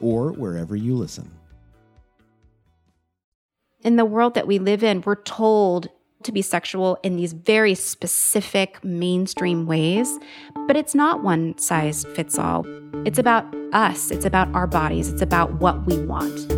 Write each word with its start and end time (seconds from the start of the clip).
or 0.00 0.32
wherever 0.32 0.76
you 0.76 0.94
listen. 0.94 1.30
In 3.82 3.96
the 3.96 4.04
world 4.04 4.34
that 4.34 4.46
we 4.46 4.58
live 4.58 4.82
in, 4.82 5.02
we're 5.02 5.22
told 5.22 5.88
to 6.24 6.32
be 6.32 6.42
sexual 6.42 6.98
in 7.04 7.16
these 7.16 7.32
very 7.32 7.74
specific 7.74 8.82
mainstream 8.82 9.66
ways, 9.66 10.18
but 10.66 10.76
it's 10.76 10.94
not 10.94 11.22
one 11.22 11.56
size 11.58 12.04
fits 12.14 12.38
all. 12.38 12.66
It's 13.06 13.20
about 13.20 13.44
us, 13.72 14.10
it's 14.10 14.24
about 14.24 14.52
our 14.54 14.66
bodies, 14.66 15.12
it's 15.12 15.22
about 15.22 15.60
what 15.60 15.86
we 15.86 15.96
want. 15.98 16.52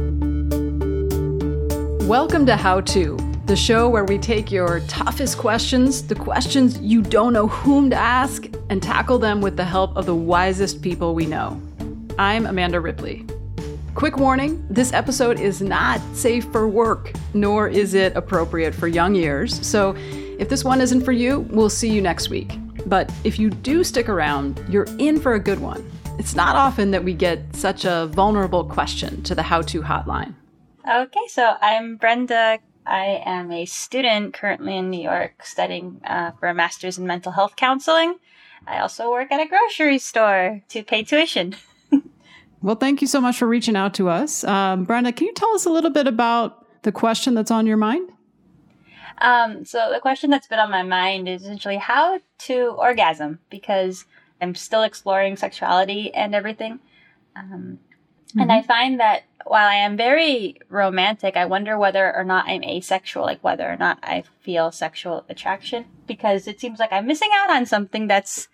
Welcome 2.05 2.47
to 2.47 2.57
How 2.57 2.81
To, 2.81 3.17
the 3.45 3.55
show 3.55 3.89
where 3.89 4.05
we 4.05 4.17
take 4.17 4.51
your 4.51 4.81
toughest 4.89 5.37
questions, 5.37 6.07
the 6.07 6.15
questions 6.15 6.79
you 6.79 7.03
don't 7.03 7.33
know 7.33 7.49
whom 7.49 7.91
to 7.91 7.97
ask, 7.97 8.47
and 8.71 8.83
tackle 8.83 9.19
them 9.19 9.43
with 9.43 9.57
the 9.57 9.65
help 9.65 9.95
of 9.97 10.07
the 10.07 10.15
wisest 10.15 10.81
people 10.81 11.15
we 11.15 11.27
know. 11.27 11.61
I'm 12.21 12.45
Amanda 12.45 12.81
Ripley. 12.81 13.25
Quick 13.95 14.19
warning 14.19 14.63
this 14.69 14.93
episode 14.93 15.41
is 15.41 15.63
not 15.63 16.03
safe 16.15 16.45
for 16.53 16.69
work, 16.69 17.15
nor 17.33 17.67
is 17.67 17.95
it 17.95 18.15
appropriate 18.15 18.75
for 18.75 18.89
young 18.89 19.17
ears. 19.17 19.67
So 19.67 19.95
if 20.39 20.51
this 20.51 20.63
one 20.63 20.83
isn't 20.83 21.01
for 21.01 21.13
you, 21.13 21.41
we'll 21.49 21.71
see 21.71 21.91
you 21.91 22.03
next 22.03 22.29
week. 22.29 22.59
But 22.85 23.11
if 23.25 23.39
you 23.39 23.49
do 23.49 23.83
stick 23.83 24.11
around, 24.11 24.63
you're 24.69 24.87
in 24.99 25.19
for 25.19 25.33
a 25.33 25.41
good 25.41 25.61
one. 25.61 25.91
It's 26.19 26.35
not 26.35 26.57
often 26.57 26.91
that 26.91 27.03
we 27.03 27.15
get 27.15 27.57
such 27.57 27.87
a 27.87 28.09
vulnerable 28.09 28.65
question 28.65 29.23
to 29.23 29.35
the 29.35 29.43
How 29.43 29.63
To 29.63 29.81
Hotline. 29.81 30.35
Okay, 30.87 31.27
so 31.29 31.57
I'm 31.63 31.97
Brenda. 31.97 32.59
I 32.85 33.23
am 33.25 33.51
a 33.51 33.65
student 33.65 34.35
currently 34.35 34.77
in 34.77 34.91
New 34.91 35.03
York 35.03 35.43
studying 35.43 36.03
uh, 36.05 36.33
for 36.33 36.51
a 36.51 36.55
master's 36.55 36.99
in 36.99 37.07
mental 37.07 37.33
health 37.33 37.57
counseling. 37.57 38.17
I 38.67 38.81
also 38.81 39.11
work 39.11 39.33
at 39.33 39.41
a 39.41 39.49
grocery 39.49 39.99
store 39.99 40.61
to 40.69 40.83
pay 40.83 41.03
tuition. 41.03 41.57
Well, 42.63 42.77
thank 42.77 43.01
you 43.01 43.07
so 43.07 43.21
much 43.21 43.39
for 43.39 43.49
reaching 43.49 43.77
out 43.77 43.95
to 43.95 44.09
us. 44.09 44.45
Um, 44.45 44.85
Brenda, 44.85 45.13
can 45.13 45.27
you 45.27 45.33
tell 45.33 45.55
us 45.55 45.65
a 45.65 45.71
little 45.71 45.91
bit 45.91 46.07
about 46.07 46.67
the 46.83 46.93
question 46.93 47.35
that's 47.35 47.51
on 47.51 47.67
your 47.67 47.79
mind? 47.79 48.11
Um, 49.19 49.65
so, 49.65 49.91
the 49.93 50.01
question 50.01 50.31
that's 50.31 50.47
been 50.47 50.59
on 50.59 50.71
my 50.71 50.83
mind 50.83 51.29
is 51.29 51.43
essentially 51.43 51.77
how 51.77 52.21
to 52.39 52.75
orgasm 52.79 53.39
because 53.51 54.05
I'm 54.41 54.55
still 54.55 54.83
exploring 54.83 55.37
sexuality 55.37 56.13
and 56.15 56.35
everything. 56.35 56.81
Um, 57.37 57.79
mm-hmm. 58.29 58.41
And 58.41 58.53
I 58.53 58.63
find 58.63 59.01
that 59.01 59.25
while 59.45 59.69
I 59.69 59.75
am 59.75 59.97
very 59.97 60.59
romantic, 60.69 61.37
I 61.37 61.47
wonder 61.47 61.79
whether 61.79 62.15
or 62.15 62.25
not 62.25 62.47
I'm 62.47 62.65
asexual, 62.65 63.25
like 63.25 63.43
whether 63.43 63.71
or 63.71 63.77
not 63.77 63.99
I 64.03 64.25
feel 64.41 64.71
sexual 64.71 65.25
attraction, 65.29 65.87
because 66.07 66.47
it 66.47 66.61
seems 66.61 66.79
like 66.79 66.93
I'm 66.93 67.07
missing 67.07 67.31
out 67.35 67.51
on 67.51 67.67
something 67.67 68.07
that's 68.07 68.49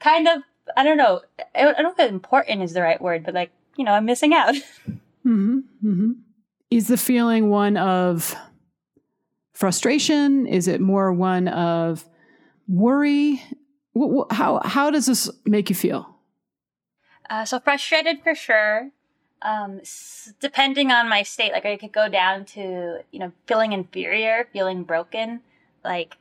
kind 0.00 0.28
of 0.28 0.42
I 0.76 0.84
don't 0.84 0.96
know. 0.96 1.20
I 1.54 1.62
don't 1.62 1.82
know 1.82 1.94
if 1.96 2.10
important 2.10 2.62
is 2.62 2.72
the 2.72 2.82
right 2.82 3.00
word, 3.00 3.24
but 3.24 3.34
like, 3.34 3.50
you 3.76 3.84
know, 3.84 3.92
I'm 3.92 4.04
missing 4.04 4.32
out. 4.34 4.54
Mm-hmm, 5.26 5.88
mm-hmm. 5.88 6.10
Is 6.70 6.88
the 6.88 6.98
feeling 6.98 7.48
one 7.48 7.78
of 7.78 8.36
frustration? 9.54 10.46
Is 10.46 10.68
it 10.68 10.82
more 10.82 11.14
one 11.14 11.48
of 11.48 12.04
worry? 12.68 13.42
How, 14.30 14.60
how 14.62 14.90
does 14.90 15.06
this 15.06 15.30
make 15.46 15.70
you 15.70 15.76
feel? 15.76 16.14
Uh, 17.30 17.46
so 17.46 17.58
frustrated 17.58 18.22
for 18.22 18.34
sure. 18.34 18.90
Um, 19.40 19.80
depending 20.40 20.90
on 20.90 21.08
my 21.08 21.22
state, 21.22 21.52
like 21.52 21.64
I 21.64 21.76
could 21.76 21.92
go 21.92 22.08
down 22.08 22.44
to, 22.46 22.98
you 23.10 23.18
know, 23.18 23.32
feeling 23.46 23.72
inferior, 23.72 24.48
feeling 24.52 24.84
broken, 24.84 25.40
like 25.82 26.16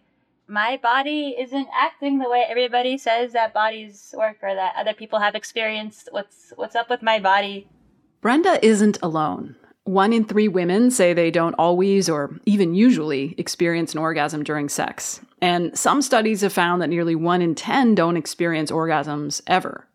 my 0.48 0.78
body 0.82 1.36
isn't 1.40 1.68
acting 1.74 2.20
the 2.20 2.30
way 2.30 2.46
everybody 2.48 2.98
says 2.98 3.34
that 3.34 3.54
bodies 3.54 4.14
work 4.18 4.38
or 4.42 4.54
that 4.54 4.74
other 4.78 4.94
people 4.94 5.20
have 5.20 5.36
experienced. 5.36 6.10
What's 6.12 6.54
what's 6.56 6.76
up 6.76 6.90
with 6.90 7.02
my 7.02 7.20
body? 7.20 7.68
Brenda 8.22 8.64
isn't 8.66 8.98
alone. 9.02 9.56
One 9.86 10.14
in 10.14 10.24
three 10.24 10.48
women 10.48 10.92
say 10.92 11.14
they 11.14 11.30
don't 11.30 11.56
always 11.56 12.10
or 12.10 12.40
even 12.46 12.74
usually 12.74 13.36
experience 13.38 13.94
an 13.94 14.00
orgasm 14.00 14.44
during 14.44 14.70
sex. 14.70 15.20
And 15.42 15.78
some 15.78 16.02
studies 16.02 16.40
have 16.40 16.54
found 16.54 16.82
that 16.82 16.90
nearly 16.90 17.16
one 17.16 17.42
in 17.42 17.54
10 17.54 17.96
don't 17.96 18.16
experience 18.16 18.72
orgasms 18.72 19.42
ever. 19.46 19.86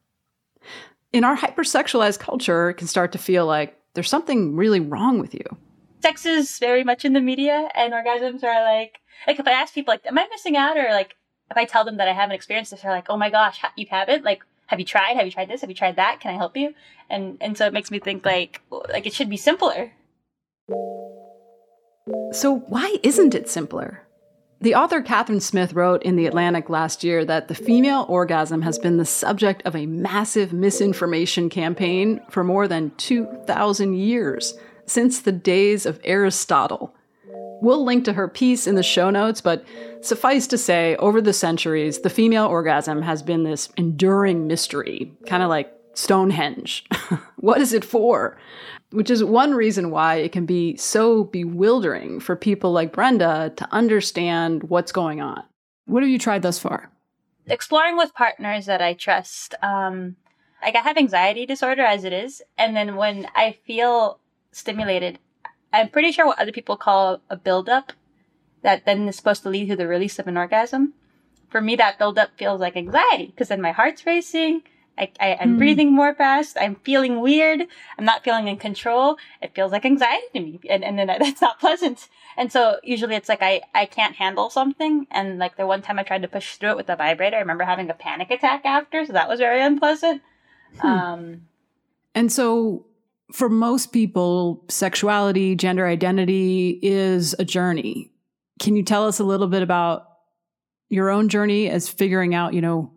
In 1.10 1.25
our 1.25 1.38
hypersexualized 1.38 2.19
culture, 2.19 2.69
it 2.69 2.75
can 2.75 2.86
start 2.86 3.12
to 3.12 3.19
feel 3.19 3.47
like 3.47 3.80
there's 3.94 4.10
something 4.10 4.56
really 4.56 4.80
wrong 4.80 5.19
with 5.19 5.32
you. 5.32 5.44
Sex 6.03 6.26
is 6.26 6.59
very 6.59 6.84
much 6.84 7.06
in 7.06 7.15
the 7.15 7.20
media, 7.20 7.69
and 7.75 7.94
orgasms 7.94 8.44
are 8.44 8.62
like 8.62 8.98
like 9.26 9.38
if 9.38 9.46
I 9.46 9.52
ask 9.52 9.74
people 9.74 9.92
like, 9.92 10.06
am 10.06 10.18
I 10.18 10.26
missing 10.30 10.56
out? 10.56 10.76
Or 10.76 10.90
like 10.90 11.16
if 11.50 11.56
I 11.56 11.64
tell 11.64 11.84
them 11.84 11.96
that 11.96 12.08
I 12.08 12.12
haven't 12.12 12.34
experienced 12.34 12.70
this, 12.70 12.82
they're 12.82 12.92
like, 12.92 13.08
oh 13.08 13.16
my 13.16 13.30
gosh, 13.30 13.60
you 13.76 13.86
haven't? 13.90 14.24
Like, 14.24 14.42
have 14.66 14.78
you 14.78 14.84
tried? 14.84 15.16
Have 15.16 15.24
you 15.24 15.32
tried 15.32 15.48
this? 15.48 15.62
Have 15.62 15.70
you 15.70 15.76
tried 15.76 15.96
that? 15.96 16.20
Can 16.20 16.34
I 16.34 16.36
help 16.36 16.56
you? 16.56 16.74
And 17.08 17.38
and 17.40 17.56
so 17.56 17.66
it 17.66 17.72
makes 17.72 17.90
me 17.90 17.98
think 17.98 18.24
like 18.24 18.60
like 18.70 19.06
it 19.06 19.14
should 19.14 19.30
be 19.30 19.36
simpler. 19.36 19.92
So 22.32 22.64
why 22.68 22.96
isn't 23.02 23.34
it 23.34 23.48
simpler? 23.48 24.04
The 24.60 24.74
author 24.74 25.00
Catherine 25.00 25.40
Smith 25.40 25.72
wrote 25.72 26.02
in 26.02 26.16
The 26.16 26.26
Atlantic 26.26 26.68
last 26.68 27.04
year 27.04 27.24
that 27.24 27.46
the 27.46 27.54
female 27.54 28.04
orgasm 28.08 28.62
has 28.62 28.76
been 28.76 28.96
the 28.96 29.04
subject 29.04 29.62
of 29.64 29.76
a 29.76 29.86
massive 29.86 30.52
misinformation 30.52 31.48
campaign 31.48 32.20
for 32.28 32.42
more 32.42 32.66
than 32.66 32.90
2,000 32.96 33.94
years, 33.94 34.54
since 34.84 35.20
the 35.20 35.30
days 35.30 35.86
of 35.86 36.00
Aristotle. 36.02 36.92
We'll 37.60 37.84
link 37.84 38.04
to 38.04 38.12
her 38.12 38.28
piece 38.28 38.66
in 38.66 38.74
the 38.74 38.82
show 38.82 39.10
notes, 39.10 39.41
but 39.41 39.64
suffice 40.00 40.46
to 40.48 40.58
say, 40.58 40.96
over 40.96 41.20
the 41.20 41.32
centuries, 41.32 42.00
the 42.00 42.10
female 42.10 42.46
orgasm 42.46 43.02
has 43.02 43.22
been 43.22 43.42
this 43.42 43.69
enduring 43.76 44.46
mystery, 44.46 45.12
kind 45.26 45.42
of 45.42 45.48
like 45.48 45.72
Stonehenge. 45.94 46.84
what 47.36 47.60
is 47.60 47.72
it 47.72 47.84
for? 47.84 48.38
Which 48.91 49.10
is 49.10 49.24
one 49.24 49.52
reason 49.52 49.91
why 49.91 50.16
it 50.16 50.32
can 50.32 50.47
be 50.47 50.76
so 50.76 51.24
bewildering 51.24 52.20
for 52.20 52.36
people 52.36 52.72
like 52.72 52.92
Brenda 52.92 53.52
to 53.56 53.68
understand 53.72 54.62
what's 54.64 54.92
going 54.92 55.20
on. 55.20 55.42
What 55.86 56.02
have 56.02 56.10
you 56.10 56.18
tried 56.18 56.42
thus 56.42 56.58
far? 56.58 56.91
Exploring 57.47 57.97
with 57.97 58.14
partners 58.14 58.66
that 58.66 58.80
I 58.80 58.94
trust. 58.94 59.54
Um, 59.62 60.16
like 60.62 60.76
I 60.76 60.80
have 60.80 60.97
anxiety 60.97 61.47
disorder 61.47 61.82
as 61.82 62.04
it 62.04 62.12
is, 62.12 62.42
and 62.56 62.76
then 62.76 62.97
when 62.97 63.26
I 63.34 63.56
feel 63.66 64.20
stimulated, 64.52 65.18
I'm 65.72 65.88
pretty 65.88 66.12
sure 66.12 66.26
what 66.26 66.38
other 66.38 66.52
people 66.52 66.76
call 66.76 67.20
a 67.28 67.36
buildup 67.36 67.92
that 68.62 68.84
then 68.84 69.08
is 69.08 69.16
supposed 69.16 69.42
to 69.42 69.50
lead 69.50 69.68
to 69.68 69.76
the 69.76 69.86
release 69.86 70.18
of 70.18 70.26
an 70.26 70.36
orgasm. 70.36 70.94
For 71.50 71.60
me, 71.60 71.76
that 71.76 71.98
buildup 71.98 72.36
feels 72.36 72.60
like 72.60 72.76
anxiety 72.76 73.26
because 73.26 73.48
then 73.48 73.60
my 73.60 73.72
heart's 73.72 74.04
racing. 74.06 74.62
I, 74.98 75.12
I, 75.20 75.28
am 75.40 75.54
mm. 75.54 75.58
breathing 75.58 75.92
more 75.92 76.12
fast. 76.12 76.56
I'm 76.60 76.74
feeling 76.76 77.20
weird. 77.20 77.62
I'm 77.96 78.04
not 78.04 78.24
feeling 78.24 78.48
in 78.48 78.56
control. 78.56 79.16
It 79.40 79.54
feels 79.54 79.70
like 79.70 79.84
anxiety 79.84 80.26
to 80.34 80.40
me. 80.40 80.60
And, 80.68 80.82
and 80.82 80.98
then 80.98 81.06
that's 81.20 81.40
not 81.40 81.60
pleasant. 81.60 82.08
And 82.36 82.50
so 82.50 82.78
usually 82.82 83.14
it's 83.14 83.28
like 83.28 83.42
I, 83.42 83.62
I 83.74 83.86
can't 83.86 84.16
handle 84.16 84.50
something. 84.50 85.06
And 85.10 85.38
like 85.38 85.56
the 85.56 85.66
one 85.66 85.82
time 85.82 85.98
I 85.98 86.02
tried 86.02 86.22
to 86.22 86.28
push 86.28 86.56
through 86.56 86.70
it 86.70 86.76
with 86.76 86.90
a 86.90 86.96
vibrator, 86.96 87.36
I 87.36 87.40
remember 87.40 87.64
having 87.64 87.88
a 87.90 87.94
panic 87.94 88.30
attack 88.30 88.62
after. 88.64 89.06
So 89.06 89.12
that 89.12 89.28
was 89.28 89.38
very 89.38 89.62
unpleasant. 89.62 90.22
Hmm. 90.80 90.86
Um, 90.86 91.42
and 92.14 92.32
so 92.32 92.84
for 93.33 93.48
most 93.48 93.92
people, 93.92 94.65
sexuality, 94.69 95.54
gender 95.54 95.86
identity 95.86 96.78
is 96.83 97.34
a 97.39 97.45
journey. 97.45 98.10
Can 98.59 98.75
you 98.75 98.83
tell 98.83 99.07
us 99.07 99.21
a 99.21 99.25
little 99.25 99.47
bit 99.47 99.63
about 99.63 100.07
your 100.89 101.10
own 101.10 101.28
journey 101.28 101.69
as 101.69 101.89
figuring 101.89 102.34
out, 102.34 102.54
you 102.54 102.60
know, 102.60 102.91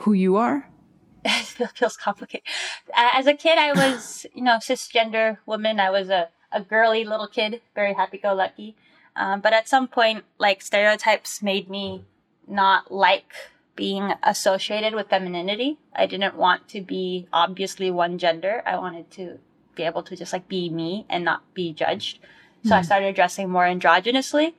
who 0.00 0.12
you 0.12 0.36
are? 0.36 0.68
it 1.24 1.70
feels 1.74 1.96
complicated. 1.96 2.46
As 2.94 3.26
a 3.26 3.34
kid, 3.34 3.58
I 3.58 3.72
was, 3.92 4.26
you 4.34 4.42
know, 4.42 4.56
cisgender 4.56 5.38
woman. 5.44 5.80
I 5.80 5.90
was 5.90 6.08
a, 6.08 6.28
a 6.50 6.62
girly 6.62 7.04
little 7.04 7.28
kid, 7.28 7.60
very 7.74 7.94
happy-go-lucky. 7.94 8.76
Um, 9.16 9.40
but 9.40 9.52
at 9.52 9.68
some 9.68 9.88
point, 9.88 10.24
like 10.38 10.62
stereotypes 10.62 11.42
made 11.42 11.68
me 11.68 12.04
not 12.46 12.90
like 12.90 13.32
being 13.76 14.12
associated 14.22 14.94
with 14.94 15.10
femininity. 15.10 15.78
I 15.94 16.06
didn't 16.06 16.36
want 16.36 16.68
to 16.68 16.80
be 16.80 17.28
obviously 17.32 17.90
one 17.90 18.18
gender. 18.18 18.62
I 18.64 18.76
wanted 18.76 19.10
to 19.12 19.38
be 19.78 19.84
able 19.84 20.02
to 20.02 20.14
just 20.14 20.34
like 20.34 20.48
be 20.48 20.68
me 20.68 21.06
and 21.08 21.24
not 21.24 21.54
be 21.54 21.72
judged. 21.72 22.18
So 22.64 22.70
mm. 22.70 22.72
I 22.74 22.80
hmm. 22.80 22.84
started 22.84 23.14
dressing 23.14 23.48
more 23.48 23.64
androgynously. 23.64 24.52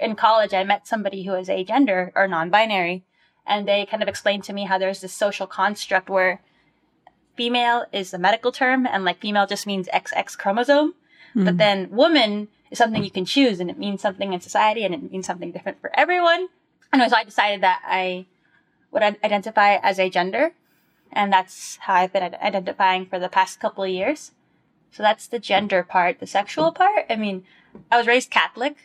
In 0.00 0.16
college, 0.16 0.52
I 0.52 0.64
met 0.64 0.88
somebody 0.88 1.22
who 1.22 1.32
was 1.32 1.48
agender 1.48 2.10
or 2.16 2.26
non-binary, 2.26 3.04
and 3.46 3.68
they 3.68 3.86
kind 3.86 4.02
of 4.02 4.08
explained 4.08 4.42
to 4.44 4.52
me 4.52 4.64
how 4.64 4.78
there's 4.78 5.02
this 5.02 5.12
social 5.12 5.46
construct 5.46 6.08
where 6.08 6.40
female 7.36 7.84
is 7.92 8.12
a 8.12 8.18
medical 8.18 8.50
term 8.50 8.86
and 8.86 9.04
like 9.04 9.20
female 9.20 9.46
just 9.46 9.66
means 9.66 9.88
XX 9.94 10.36
chromosome. 10.36 10.94
Hmm. 11.34 11.44
But 11.44 11.58
then 11.58 11.90
woman 11.90 12.48
is 12.70 12.78
something 12.78 13.04
you 13.04 13.10
can 13.10 13.24
choose 13.24 13.60
and 13.60 13.70
it 13.70 13.78
means 13.78 14.00
something 14.00 14.32
in 14.32 14.40
society 14.40 14.84
and 14.84 14.94
it 14.94 15.10
means 15.10 15.26
something 15.26 15.52
different 15.52 15.80
for 15.80 15.90
everyone. 15.94 16.48
And 16.92 17.10
so 17.10 17.16
I 17.16 17.24
decided 17.24 17.60
that 17.62 17.82
I 17.84 18.26
would 18.90 19.02
identify 19.02 19.76
as 19.76 19.98
a 19.98 20.08
gender. 20.08 20.52
And 21.12 21.32
that's 21.32 21.76
how 21.82 21.94
I've 21.94 22.12
been 22.12 22.22
identifying 22.22 23.06
for 23.06 23.18
the 23.18 23.28
past 23.28 23.60
couple 23.60 23.84
of 23.84 23.90
years. 23.90 24.32
So 24.94 25.02
that's 25.02 25.26
the 25.26 25.40
gender 25.40 25.82
part. 25.82 26.20
The 26.20 26.26
sexual 26.26 26.70
part, 26.70 27.06
I 27.10 27.16
mean, 27.16 27.44
I 27.90 27.98
was 27.98 28.06
raised 28.06 28.30
Catholic. 28.30 28.76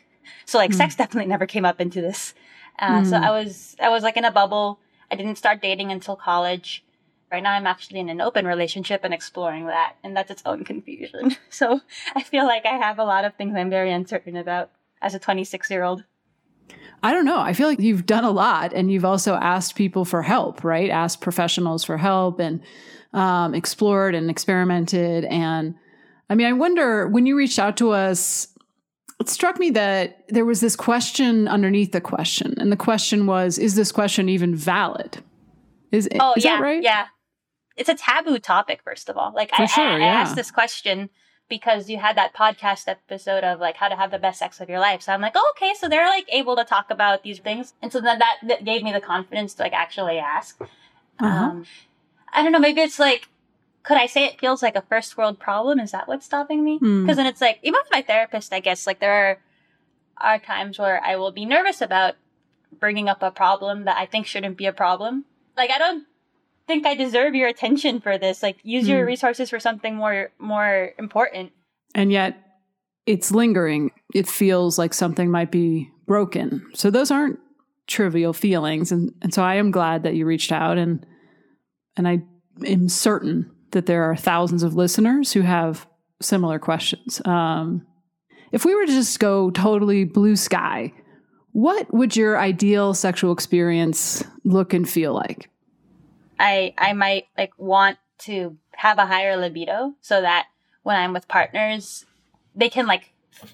So 0.46 0.58
like 0.58 0.74
sex 0.74 0.96
definitely 0.96 1.30
never 1.30 1.46
came 1.46 1.66
up 1.66 1.80
into 1.80 2.02
this. 2.02 2.34
Uh, 2.80 3.04
So 3.04 3.16
I 3.18 3.30
was, 3.30 3.76
I 3.80 3.90
was 3.90 4.02
like 4.02 4.18
in 4.18 4.26
a 4.26 4.32
bubble. 4.32 4.80
I 5.12 5.16
didn't 5.16 5.36
start 5.38 5.62
dating 5.62 5.92
until 5.92 6.16
college. 6.16 6.84
Right 7.32 7.44
now 7.44 7.52
I'm 7.54 7.68
actually 7.68 8.00
in 8.00 8.10
an 8.10 8.22
open 8.22 8.48
relationship 8.48 9.02
and 9.04 9.14
exploring 9.14 9.68
that. 9.68 9.98
And 10.04 10.18
that's 10.18 10.32
its 10.32 10.42
own 10.48 10.64
confusion. 10.64 11.36
So 11.52 11.82
I 12.16 12.24
feel 12.24 12.46
like 12.46 12.66
I 12.66 12.78
have 12.78 12.98
a 12.98 13.04
lot 13.04 13.24
of 13.24 13.36
things 13.36 13.54
I'm 13.56 13.70
very 13.70 13.92
uncertain 13.92 14.36
about 14.36 14.72
as 15.04 15.14
a 15.14 15.20
26 15.20 15.70
year 15.70 15.84
old. 15.84 16.06
I 17.04 17.14
don't 17.14 17.26
know. 17.26 17.40
I 17.40 17.54
feel 17.54 17.68
like 17.68 17.80
you've 17.80 18.06
done 18.08 18.24
a 18.24 18.32
lot 18.32 18.74
and 18.74 18.92
you've 18.92 19.06
also 19.06 19.36
asked 19.36 19.76
people 19.76 20.06
for 20.06 20.24
help, 20.24 20.64
right? 20.64 20.90
Asked 20.90 21.22
professionals 21.22 21.84
for 21.84 21.98
help 21.98 22.40
and 22.40 22.62
um, 23.14 23.54
explored 23.54 24.16
and 24.16 24.30
experimented. 24.30 25.26
And 25.26 25.76
I 26.30 26.36
mean, 26.36 26.48
I 26.48 26.54
wonder 26.54 27.08
when 27.08 27.26
you 27.26 27.36
reached 27.36 27.60
out 27.60 27.78
to 27.78 27.92
us, 27.92 28.48
it 29.20 29.30
struck 29.30 29.60
me 29.60 29.72
that 29.72 30.24
there 30.30 30.46
was 30.46 30.62
this 30.62 30.76
question 30.76 31.48
underneath 31.48 31.92
the 31.92 32.02
question. 32.02 32.56
And 32.58 32.72
the 32.72 32.78
question 32.78 33.26
was, 33.26 33.58
is 33.58 33.76
this 33.76 33.92
question 33.92 34.30
even 34.30 34.56
valid? 34.56 35.24
Is, 35.92 36.08
Oh 36.20 36.34
is 36.38 36.46
yeah, 36.46 36.58
that 36.58 36.64
right? 36.64 36.84
yeah. 36.84 37.08
It's 37.76 37.90
a 37.90 37.96
taboo 37.96 38.40
topic, 38.40 38.82
first 38.84 39.10
of 39.10 39.18
all. 39.18 39.34
Like 39.34 39.56
For 39.56 39.64
I, 39.64 39.66
sure, 39.66 39.84
I, 39.84 39.96
I 39.96 40.00
yeah. 40.00 40.06
asked 40.06 40.36
this 40.36 40.52
question 40.52 41.10
because 41.50 41.90
you 41.90 41.98
had 41.98 42.16
that 42.16 42.34
podcast 42.36 42.88
episode 42.88 43.44
of 43.44 43.60
like 43.60 43.76
how 43.76 43.90
to 43.90 43.96
have 43.96 44.12
the 44.12 44.20
best 44.20 44.40
sex 44.40 44.62
of 44.62 44.70
your 44.70 44.80
life. 44.80 45.02
So 45.02 45.12
I'm 45.12 45.22
like, 45.22 45.34
oh, 45.36 45.54
okay, 45.58 45.74
so 45.74 45.90
they're 45.90 46.08
like 46.08 46.28
able 46.30 46.56
to 46.56 46.64
talk 46.64 46.92
about 46.92 47.24
these 47.24 47.40
things, 47.40 47.74
and 47.82 47.92
so 47.92 48.00
then 48.00 48.20
that, 48.20 48.38
that 48.44 48.66
gave 48.66 48.84
me 48.84 48.92
the 48.92 49.02
confidence 49.02 49.56
to 49.56 49.64
like 49.64 49.74
actually 49.74 50.20
ask. 50.20 50.62
Uh-huh. 51.20 51.28
Um, 51.28 51.66
I 52.32 52.44
don't 52.44 52.52
know. 52.52 52.60
Maybe 52.60 52.82
it's 52.82 53.00
like, 53.00 53.28
could 53.90 53.98
I 53.98 54.06
say 54.06 54.26
it 54.26 54.40
feels 54.40 54.62
like 54.62 54.76
a 54.76 54.84
first 54.84 55.18
world 55.18 55.40
problem? 55.40 55.80
Is 55.80 55.90
that 55.94 56.08
what's 56.08 56.24
stopping 56.24 56.64
me? 56.64 56.78
Hmm. 56.78 57.02
Because 57.02 57.18
then 57.18 57.26
it's 57.26 57.42
like, 57.42 57.58
even 57.64 57.80
with 57.82 57.90
my 57.92 58.04
therapist, 58.04 58.54
I 58.54 58.60
guess 58.60 58.86
like 58.86 59.00
there 59.00 59.12
are 59.12 59.38
are 60.22 60.38
times 60.38 60.78
where 60.78 61.02
I 61.04 61.16
will 61.16 61.32
be 61.32 61.44
nervous 61.46 61.82
about 61.82 62.14
bringing 62.80 63.10
up 63.10 63.24
a 63.24 63.32
problem 63.32 63.86
that 63.86 63.98
I 63.98 64.06
think 64.06 64.28
shouldn't 64.28 64.58
be 64.58 64.68
a 64.68 64.74
problem. 64.74 65.26
Like 65.58 65.72
I 65.72 65.80
don't 65.80 66.06
think 66.68 66.86
I 66.86 66.94
deserve 66.94 67.34
your 67.34 67.48
attention 67.48 68.00
for 68.00 68.20
this. 68.20 68.44
Like 68.44 68.58
use 68.62 68.88
your 68.88 69.00
Hmm. 69.02 69.08
resources 69.08 69.50
for 69.50 69.60
something 69.60 69.96
more 69.96 70.30
more 70.38 70.92
important. 71.00 71.52
and 71.96 72.12
yet 72.12 72.38
it's 73.08 73.32
lingering. 73.32 73.90
It 74.14 74.28
feels 74.28 74.78
like 74.78 74.94
something 74.94 75.32
might 75.32 75.50
be 75.50 75.90
broken. 76.06 76.64
So 76.76 76.92
those 76.92 77.10
aren't 77.10 77.40
trivial 77.88 78.34
feelings, 78.34 78.92
and 78.92 79.12
and 79.24 79.34
so 79.34 79.42
I 79.42 79.56
am 79.56 79.72
glad 79.72 80.04
that 80.04 80.14
you 80.14 80.28
reached 80.28 80.52
out, 80.52 80.78
and 80.78 81.04
and 81.98 82.08
I 82.08 82.22
am 82.68 82.88
certain 82.88 83.50
that 83.72 83.86
there 83.86 84.04
are 84.04 84.16
thousands 84.16 84.64
of 84.64 84.76
listeners 84.76 85.34
who 85.34 85.42
have 85.42 85.88
similar 86.22 86.60
questions. 86.60 87.22
Um, 87.26 87.86
if 88.52 88.66
we 88.66 88.76
were 88.76 88.86
to 88.86 88.92
just 88.92 89.20
go 89.20 89.52
totally 89.52 90.06
blue 90.06 90.36
sky, 90.36 90.94
what 91.52 91.94
would 91.94 92.16
your 92.16 92.40
ideal 92.40 92.94
sexual 92.94 93.32
experience 93.32 94.24
look 94.44 94.74
and 94.74 94.90
feel 94.90 95.14
like? 95.14 95.50
I 96.40 96.74
I 96.78 96.94
might 96.94 97.28
like 97.38 97.52
want 97.58 97.98
to 98.20 98.58
have 98.72 98.98
a 98.98 99.06
higher 99.06 99.36
libido 99.36 99.94
so 100.02 100.22
that 100.22 100.48
when 100.84 100.96
I'm 100.96 101.14
with 101.14 101.28
partners, 101.28 102.06
they 102.56 102.70
can 102.70 102.88
like 102.88 103.14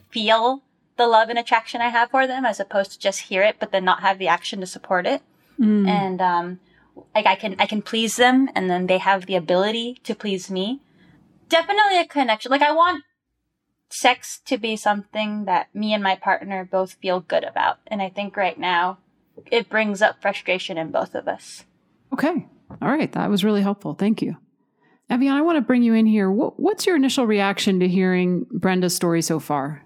feel 0.09 0.61
the 0.97 1.07
love 1.07 1.29
and 1.29 1.39
attraction 1.39 1.81
I 1.81 1.89
have 1.89 2.11
for 2.11 2.27
them 2.27 2.45
as 2.45 2.59
opposed 2.59 2.91
to 2.91 2.99
just 2.99 3.21
hear 3.21 3.43
it 3.43 3.57
but 3.59 3.71
then 3.71 3.83
not 3.83 4.01
have 4.01 4.17
the 4.17 4.27
action 4.27 4.59
to 4.61 4.67
support 4.67 5.05
it. 5.05 5.21
Mm. 5.59 5.87
And 5.87 6.21
um 6.21 6.59
like 7.13 7.25
I 7.25 7.35
can 7.35 7.55
I 7.59 7.65
can 7.65 7.81
please 7.81 8.15
them 8.15 8.49
and 8.55 8.69
then 8.69 8.87
they 8.87 8.97
have 8.97 9.25
the 9.25 9.35
ability 9.35 9.99
to 10.03 10.15
please 10.15 10.49
me. 10.49 10.81
Definitely 11.49 11.99
a 11.99 12.07
connection. 12.07 12.51
Like 12.51 12.61
I 12.61 12.71
want 12.71 13.03
sex 13.89 14.41
to 14.45 14.57
be 14.57 14.75
something 14.75 15.45
that 15.45 15.73
me 15.73 15.93
and 15.93 16.03
my 16.03 16.15
partner 16.15 16.67
both 16.69 16.93
feel 16.93 17.19
good 17.19 17.43
about. 17.43 17.79
And 17.87 18.01
I 18.01 18.09
think 18.09 18.35
right 18.35 18.59
now 18.59 18.97
it 19.51 19.69
brings 19.69 20.01
up 20.01 20.21
frustration 20.21 20.77
in 20.77 20.91
both 20.91 21.15
of 21.15 21.27
us. 21.27 21.65
Okay. 22.13 22.47
All 22.81 22.89
right. 22.89 23.11
That 23.11 23.29
was 23.29 23.43
really 23.43 23.61
helpful. 23.61 23.93
Thank 23.93 24.21
you. 24.21 24.37
Ev'Yan, 25.09 25.33
I 25.33 25.41
want 25.41 25.57
to 25.57 25.61
bring 25.61 25.83
you 25.83 25.93
in 25.93 26.07
here. 26.07 26.31
What, 26.31 26.59
what's 26.59 26.87
your 26.87 26.95
initial 26.95 27.27
reaction 27.27 27.79
to 27.79 27.87
hearing 27.87 28.47
Brenda's 28.51 28.95
story 28.95 29.21
so 29.21 29.39
far? 29.39 29.84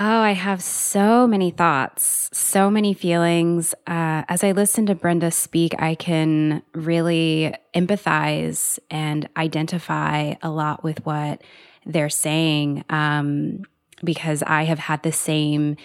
Oh, 0.00 0.20
I 0.20 0.30
have 0.30 0.62
so 0.62 1.26
many 1.26 1.50
thoughts, 1.50 2.30
so 2.32 2.70
many 2.70 2.94
feelings. 2.94 3.74
Uh, 3.84 4.22
as 4.28 4.44
I 4.44 4.52
listen 4.52 4.86
to 4.86 4.94
Brenda 4.94 5.32
speak, 5.32 5.74
I 5.76 5.96
can 5.96 6.62
really 6.72 7.52
empathize 7.74 8.78
and 8.92 9.28
identify 9.36 10.34
a 10.40 10.50
lot 10.50 10.84
with 10.84 11.04
what 11.04 11.42
they're 11.84 12.10
saying 12.10 12.84
um, 12.90 13.62
because 14.04 14.44
I 14.44 14.62
have 14.66 14.78
had 14.78 15.02
the 15.02 15.10
same 15.10 15.76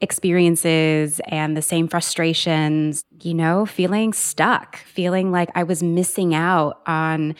experiences 0.00 1.20
and 1.28 1.56
the 1.56 1.62
same 1.62 1.86
frustrations, 1.86 3.04
you 3.20 3.32
know, 3.32 3.64
feeling 3.64 4.12
stuck, 4.12 4.78
feeling 4.78 5.30
like 5.30 5.50
I 5.54 5.62
was 5.62 5.84
missing 5.84 6.34
out 6.34 6.82
on 6.84 7.36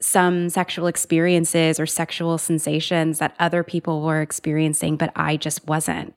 some 0.00 0.48
sexual 0.48 0.86
experiences 0.86 1.80
or 1.80 1.86
sexual 1.86 2.38
sensations 2.38 3.18
that 3.18 3.34
other 3.38 3.62
people 3.62 4.02
were 4.02 4.22
experiencing, 4.22 4.96
but 4.96 5.12
I 5.16 5.36
just 5.36 5.66
wasn't. 5.66 6.14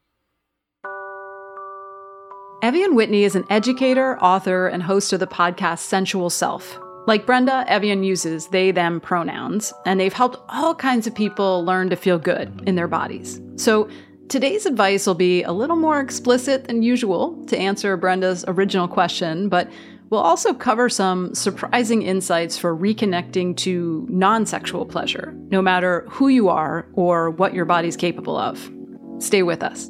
Ev'Yan 2.64 2.94
Whitney 2.94 3.24
is 3.24 3.36
an 3.36 3.46
educator, 3.50 4.20
author, 4.20 4.68
and 4.68 4.84
host 4.84 5.14
of 5.14 5.20
the 5.20 5.26
podcast 5.26 5.80
Sensual 5.80 6.30
Self. 6.30 6.80
Like 7.08 7.26
Brenda, 7.26 7.66
Ev'Yan 7.68 8.06
uses 8.06 8.48
they, 8.50 8.70
them 8.70 9.00
pronouns, 9.00 9.74
and 9.88 10.00
they've 10.00 10.14
helped 10.14 10.38
all 10.48 10.76
kinds 10.76 11.08
of 11.08 11.16
people 11.16 11.66
learn 11.66 11.90
to 11.90 11.96
feel 11.96 12.20
good 12.20 12.62
in 12.68 12.76
their 12.76 12.88
bodies. 12.88 13.42
So 13.56 13.90
today's 14.30 14.68
advice 14.68 15.08
will 15.08 15.16
be 15.16 15.42
a 15.42 15.52
little 15.52 15.76
more 15.76 16.00
explicit 16.00 16.66
than 16.66 16.84
usual 16.84 17.44
to 17.48 17.58
answer 17.58 17.98
Brenda's 17.98 18.46
original 18.48 18.88
question, 18.88 19.50
but 19.50 19.68
we'll 20.12 20.22
also 20.22 20.54
cover 20.54 20.90
some 20.90 21.34
surprising 21.34 22.04
insights 22.04 22.60
for 22.60 22.78
reconnecting 22.78 23.58
to 23.58 24.06
non 24.10 24.46
sexual 24.46 24.86
pleasure, 24.86 25.34
no 25.50 25.62
matter 25.64 26.06
who 26.10 26.28
you 26.28 26.50
are 26.50 26.88
or 26.94 27.32
what 27.32 27.56
your 27.56 27.66
body's 27.66 27.98
capable 27.98 28.38
of. 28.38 28.70
Stay 29.18 29.42
with 29.42 29.64
us. 29.64 29.90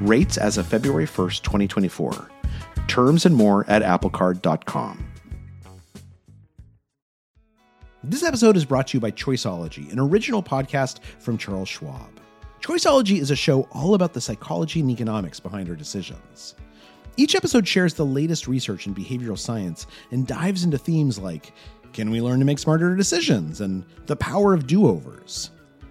Rates 0.00 0.36
as 0.36 0.58
of 0.58 0.66
February 0.66 1.06
1st, 1.06 1.42
2024. 1.42 2.30
Terms 2.88 3.26
and 3.26 3.34
more 3.34 3.64
at 3.68 3.82
applecard.com. 3.82 5.06
This 8.02 8.22
episode 8.22 8.56
is 8.56 8.64
brought 8.64 8.88
to 8.88 8.96
you 8.96 9.00
by 9.00 9.10
Choiceology, 9.10 9.90
an 9.90 9.98
original 9.98 10.42
podcast 10.42 11.02
from 11.18 11.38
Charles 11.38 11.68
Schwab. 11.68 12.20
Choiceology 12.60 13.18
is 13.18 13.30
a 13.30 13.36
show 13.36 13.62
all 13.72 13.94
about 13.94 14.12
the 14.12 14.20
psychology 14.20 14.80
and 14.80 14.90
economics 14.90 15.40
behind 15.40 15.70
our 15.70 15.76
decisions. 15.76 16.54
Each 17.16 17.34
episode 17.34 17.66
shares 17.66 17.94
the 17.94 18.04
latest 18.04 18.48
research 18.48 18.86
in 18.86 18.94
behavioral 18.94 19.38
science 19.38 19.86
and 20.10 20.26
dives 20.26 20.64
into 20.64 20.76
themes 20.76 21.18
like 21.18 21.52
can 21.92 22.10
we 22.10 22.20
learn 22.20 22.40
to 22.40 22.44
make 22.44 22.58
smarter 22.58 22.96
decisions 22.96 23.60
and 23.60 23.84
the 24.06 24.16
power 24.16 24.52
of 24.52 24.66
do 24.66 24.88
overs. 24.88 25.50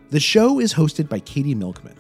The 0.10 0.20
show 0.20 0.60
is 0.60 0.74
hosted 0.74 1.08
by 1.08 1.20
Katie 1.20 1.56
Milkman. 1.56 1.96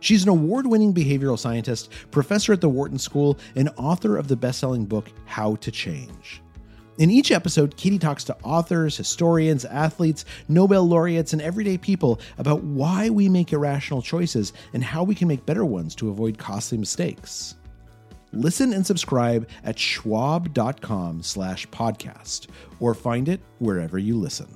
She's 0.00 0.22
an 0.22 0.28
award 0.28 0.66
winning 0.66 0.94
behavioral 0.94 1.38
scientist, 1.38 1.90
professor 2.10 2.52
at 2.52 2.60
the 2.60 2.68
Wharton 2.68 2.98
School, 2.98 3.38
and 3.54 3.70
author 3.76 4.16
of 4.16 4.28
the 4.28 4.36
best 4.36 4.58
selling 4.58 4.84
book, 4.84 5.10
How 5.24 5.56
to 5.56 5.70
Change. 5.70 6.42
In 6.98 7.10
each 7.10 7.30
episode, 7.30 7.76
Katie 7.76 7.98
talks 7.98 8.24
to 8.24 8.36
authors, 8.42 8.96
historians, 8.96 9.66
athletes, 9.66 10.24
Nobel 10.48 10.88
laureates, 10.88 11.34
and 11.34 11.42
everyday 11.42 11.76
people 11.76 12.20
about 12.38 12.62
why 12.62 13.10
we 13.10 13.28
make 13.28 13.52
irrational 13.52 14.00
choices 14.00 14.54
and 14.72 14.82
how 14.82 15.02
we 15.02 15.14
can 15.14 15.28
make 15.28 15.44
better 15.44 15.66
ones 15.66 15.94
to 15.96 16.08
avoid 16.08 16.38
costly 16.38 16.78
mistakes. 16.78 17.56
Listen 18.32 18.72
and 18.72 18.86
subscribe 18.86 19.48
at 19.64 19.78
schwab.com 19.78 21.22
slash 21.22 21.66
podcast 21.68 22.48
or 22.80 22.94
find 22.94 23.28
it 23.28 23.40
wherever 23.58 23.98
you 23.98 24.16
listen. 24.16 24.48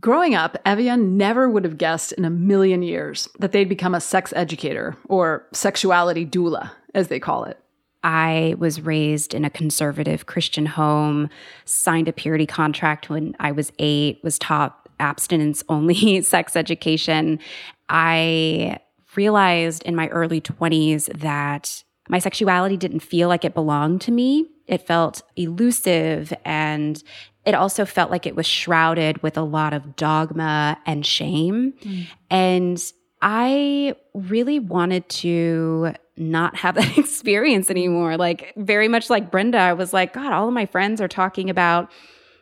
Growing 0.00 0.34
up, 0.34 0.56
Ev'Yan 0.64 1.12
never 1.16 1.48
would 1.48 1.64
have 1.64 1.76
guessed 1.76 2.12
in 2.12 2.24
a 2.24 2.30
million 2.30 2.82
years 2.82 3.28
that 3.40 3.50
they'd 3.50 3.68
become 3.68 3.94
a 3.94 4.00
sex 4.00 4.32
educator, 4.36 4.96
or 5.08 5.46
sexuality 5.52 6.24
doula, 6.24 6.70
as 6.94 7.08
they 7.08 7.18
call 7.18 7.44
it. 7.44 7.58
I 8.04 8.54
was 8.58 8.80
raised 8.80 9.34
in 9.34 9.44
a 9.44 9.50
conservative 9.50 10.26
Christian 10.26 10.66
home, 10.66 11.28
signed 11.64 12.06
a 12.06 12.12
purity 12.12 12.46
contract 12.46 13.10
when 13.10 13.34
I 13.40 13.50
was 13.50 13.72
eight, 13.80 14.22
was 14.22 14.38
taught 14.38 14.88
abstinence 15.00 15.64
only 15.68 16.20
sex 16.22 16.54
education. 16.54 17.40
I 17.88 18.78
realized 19.16 19.82
in 19.82 19.96
my 19.96 20.08
early 20.08 20.40
20s 20.40 21.06
that 21.18 21.82
my 22.08 22.20
sexuality 22.20 22.76
didn't 22.76 23.00
feel 23.00 23.28
like 23.28 23.44
it 23.44 23.52
belonged 23.52 24.00
to 24.02 24.12
me. 24.12 24.46
It 24.66 24.86
felt 24.86 25.22
elusive 25.36 26.32
and 26.44 27.02
it 27.44 27.54
also 27.54 27.84
felt 27.84 28.10
like 28.10 28.26
it 28.26 28.36
was 28.36 28.46
shrouded 28.46 29.22
with 29.22 29.36
a 29.36 29.42
lot 29.42 29.72
of 29.72 29.96
dogma 29.96 30.78
and 30.86 31.04
shame. 31.04 31.72
Mm. 31.82 32.06
And 32.30 32.92
I 33.22 33.94
really 34.14 34.58
wanted 34.58 35.08
to 35.08 35.94
not 36.16 36.56
have 36.56 36.74
that 36.76 36.98
experience 36.98 37.70
anymore. 37.70 38.16
Like, 38.16 38.52
very 38.56 38.88
much 38.88 39.08
like 39.08 39.30
Brenda, 39.30 39.58
I 39.58 39.72
was 39.72 39.92
like, 39.92 40.12
God, 40.12 40.32
all 40.32 40.48
of 40.48 40.54
my 40.54 40.66
friends 40.66 41.00
are 41.00 41.08
talking 41.08 41.48
about 41.48 41.90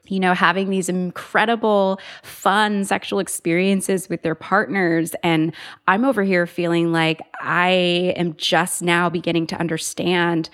you 0.09 0.21
know, 0.21 0.35
having 0.35 0.71
these 0.71 0.88
incredible, 0.88 2.00
fun 2.23 2.85
sexual 2.85 3.19
experiences 3.19 4.09
with 4.09 4.23
their 4.23 4.35
partners. 4.35 5.15
And 5.23 5.55
I'm 5.88 6.05
over 6.05 6.23
here 6.23 6.47
feeling 6.47 6.93
like 6.93 7.21
I 7.41 8.15
am 8.17 8.37
just 8.37 8.83
now 8.83 9.09
beginning 9.09 9.47
to 9.49 9.57
understand 9.57 10.49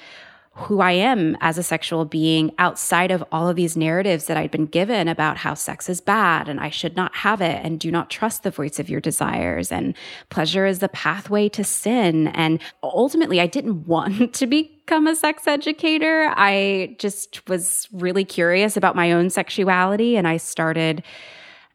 who 0.55 0.81
I 0.81 0.93
am 0.93 1.37
as 1.41 1.57
a 1.57 1.63
sexual 1.63 2.05
being 2.05 2.53
outside 2.59 3.11
of 3.11 3.25
all 3.33 3.49
of 3.49 3.57
these 3.57 3.75
narratives 3.75 4.27
that 4.27 4.37
I'd 4.37 4.51
been 4.51 4.67
given 4.67 5.09
about 5.09 5.39
how 5.39 5.55
sex 5.55 5.89
is 5.89 6.03
bad 6.03 6.47
and 6.47 6.61
I 6.61 6.69
should 6.69 6.95
not 6.95 7.15
have 7.17 7.41
it 7.41 7.65
and 7.65 7.81
do 7.81 7.91
not 7.91 8.11
trust 8.11 8.43
the 8.43 8.51
voice 8.51 8.79
of 8.79 8.91
your 8.91 9.01
desires 9.01 9.73
and 9.73 9.95
pleasure 10.29 10.67
is 10.67 10.81
the 10.81 10.91
pathway 10.91 11.49
to 11.51 11.65
sin. 11.65 12.29
And 12.29 12.61
ultimately, 12.83 13.41
I 13.41 13.47
didn't 13.47 13.87
want 13.87 14.35
to 14.35 14.47
become 14.47 15.07
a 15.07 15.17
sex 15.17 15.47
educator. 15.47 16.33
I 16.37 16.97
just 16.99 17.49
was 17.49 17.89
really 17.91 18.25
curious 18.25 18.77
about 18.77 18.95
my 18.95 19.13
own 19.13 19.31
sexuality 19.31 20.17
and 20.17 20.29
I 20.29 20.37
started 20.37 21.03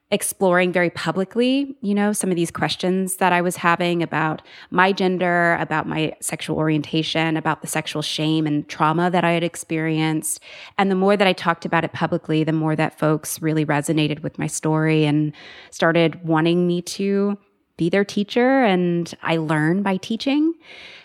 exploring 0.10 0.72
very 0.72 0.90
publicly, 0.90 1.76
you 1.82 1.94
know, 1.94 2.14
some 2.14 2.30
of 2.30 2.38
these 2.38 2.52
questions 2.52 3.18
that 3.18 3.34
I 3.34 3.42
was 3.42 3.58
having 3.58 4.02
about 4.02 4.42
my 4.72 4.94
gender, 4.94 5.58
about 5.60 5.86
my 5.86 6.14
sexual 6.22 6.56
orientation, 6.56 7.36
about 7.36 7.62
the 7.62 7.68
sexual 7.68 8.02
shame 8.02 8.48
and 8.48 8.68
trauma 8.70 9.12
that 9.12 9.26
I 9.26 9.32
had 9.32 9.44
experienced. 9.44 10.40
And 10.78 10.90
the 10.90 10.96
more 10.96 11.18
that 11.18 11.28
I 11.28 11.34
talked 11.34 11.66
about 11.66 11.84
it 11.84 11.92
publicly, 11.92 12.46
the 12.46 12.54
more 12.54 12.76
that 12.76 12.98
folks 12.98 13.42
really 13.42 13.66
resonated 13.66 14.24
with 14.24 14.40
my 14.40 14.48
story 14.48 15.04
and 15.04 15.34
started 15.72 16.24
wanting 16.24 16.66
me 16.66 16.82
to 16.84 17.38
be 17.76 17.90
their 17.90 18.06
teacher 18.06 18.64
and 18.64 19.14
I 19.22 19.38
learn 19.38 19.84
by 19.84 19.98
teaching, 19.98 20.54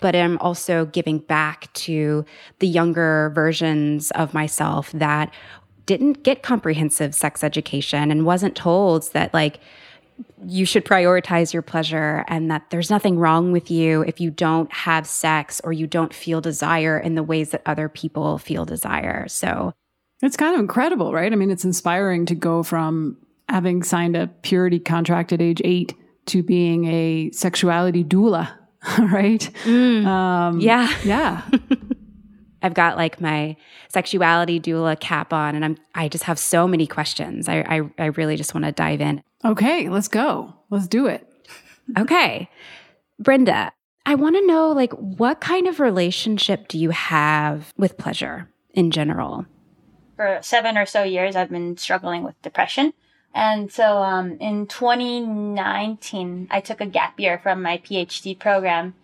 but 0.01 0.17
I'm 0.17 0.39
also 0.39 0.87
giving 0.87 1.19
back 1.19 1.73
to 1.75 2.25
the 2.61 2.67
younger 2.67 3.31
versions 3.35 4.11
of 4.13 4.33
myself 4.33 4.91
that 4.93 5.33
didn't 5.87 6.23
get 6.23 6.43
comprehensive 6.43 7.15
sex 7.15 7.43
education 7.43 8.11
and 8.11 8.25
wasn't 8.25 8.57
told 8.57 9.11
that 9.13 9.33
like 9.35 9.61
you 10.47 10.65
should 10.65 10.85
prioritize 10.85 11.53
your 11.53 11.63
pleasure 11.63 12.25
and 12.29 12.51
that 12.51 12.71
there's 12.71 12.91
nothing 12.91 13.19
wrong 13.19 13.53
with 13.53 13.71
you 13.71 14.03
if 14.03 14.21
you 14.21 14.31
don't 14.31 14.73
have 14.73 15.07
sex 15.07 15.61
or 15.65 15.73
you 15.73 15.87
don't 15.87 16.13
feel 16.13 16.41
desire 16.41 16.99
in 16.99 17.15
the 17.15 17.23
ways 17.23 17.51
that 17.51 17.63
other 17.67 17.89
people 17.89 18.39
feel 18.39 18.65
desire. 18.65 19.27
So 19.29 19.73
it's 20.21 20.37
kind 20.37 20.55
of 20.55 20.61
incredible, 20.61 21.13
right? 21.13 21.33
I 21.33 21.37
mean, 21.37 21.51
it's 21.51 21.65
inspiring 21.65 22.27
to 22.27 22.35
go 22.35 22.63
from 22.63 23.17
having 23.49 23.83
signed 23.83 24.17
a 24.17 24.29
purity 24.43 24.79
contract 24.79 25.33
at 25.33 25.41
age 25.41 25.61
eight 25.65 25.95
to 26.27 26.43
being 26.43 26.85
a 26.87 27.31
sexuality 27.33 28.05
doula, 28.05 28.53
right? 28.99 29.49
Mm, 29.65 30.07
um, 30.07 30.61
yeah. 30.61 30.93
Yeah. 31.05 31.43
I've 32.63 32.75
got 32.75 32.97
like 32.97 33.21
my 33.21 33.57
sexuality 33.89 34.61
doula 34.61 34.99
cap 34.99 35.33
on, 35.33 35.55
and 35.55 35.65
I'm 35.65 35.77
I 35.95 36.09
just 36.09 36.25
have 36.25 36.39
so 36.39 36.67
many 36.67 36.87
questions. 36.87 37.49
I 37.49 37.61
I, 37.61 37.81
I 37.99 38.07
really 38.07 38.37
just 38.37 38.55
want 38.55 38.65
to 38.65 38.73
dive 38.73 39.01
in. 39.01 39.23
Okay, 39.45 39.89
let's 39.89 40.09
go. 40.09 40.55
Let's 40.71 40.87
do 40.87 41.07
it. 41.07 41.27
okay, 41.99 42.49
Brenda, 43.19 43.73
I 44.07 44.15
want 44.15 44.37
to 44.37 44.47
know 44.47 44.71
like 44.71 44.93
what 44.93 45.41
kind 45.41 45.67
of 45.67 45.81
relationship 45.81 46.69
do 46.69 46.79
you 46.79 46.91
have 46.91 47.73
with 47.77 47.99
pleasure 47.99 48.49
in 48.75 48.91
general? 48.91 49.47
For 50.17 50.39
seven 50.43 50.77
or 50.77 50.87
so 50.87 51.03
years, 51.03 51.37
I've 51.37 51.51
been 51.51 51.77
struggling 51.77 52.23
with 52.23 52.41
depression. 52.43 52.93
And 53.35 53.73
so 53.73 53.99
um, 53.99 54.37
in 54.41 54.67
2019, 54.67 56.49
I 56.51 56.61
took 56.61 56.81
a 56.81 56.87
gap 56.87 57.19
year 57.19 57.39
from 57.39 57.63
my 57.63 57.79
PhD 57.79 58.39
program 58.39 58.95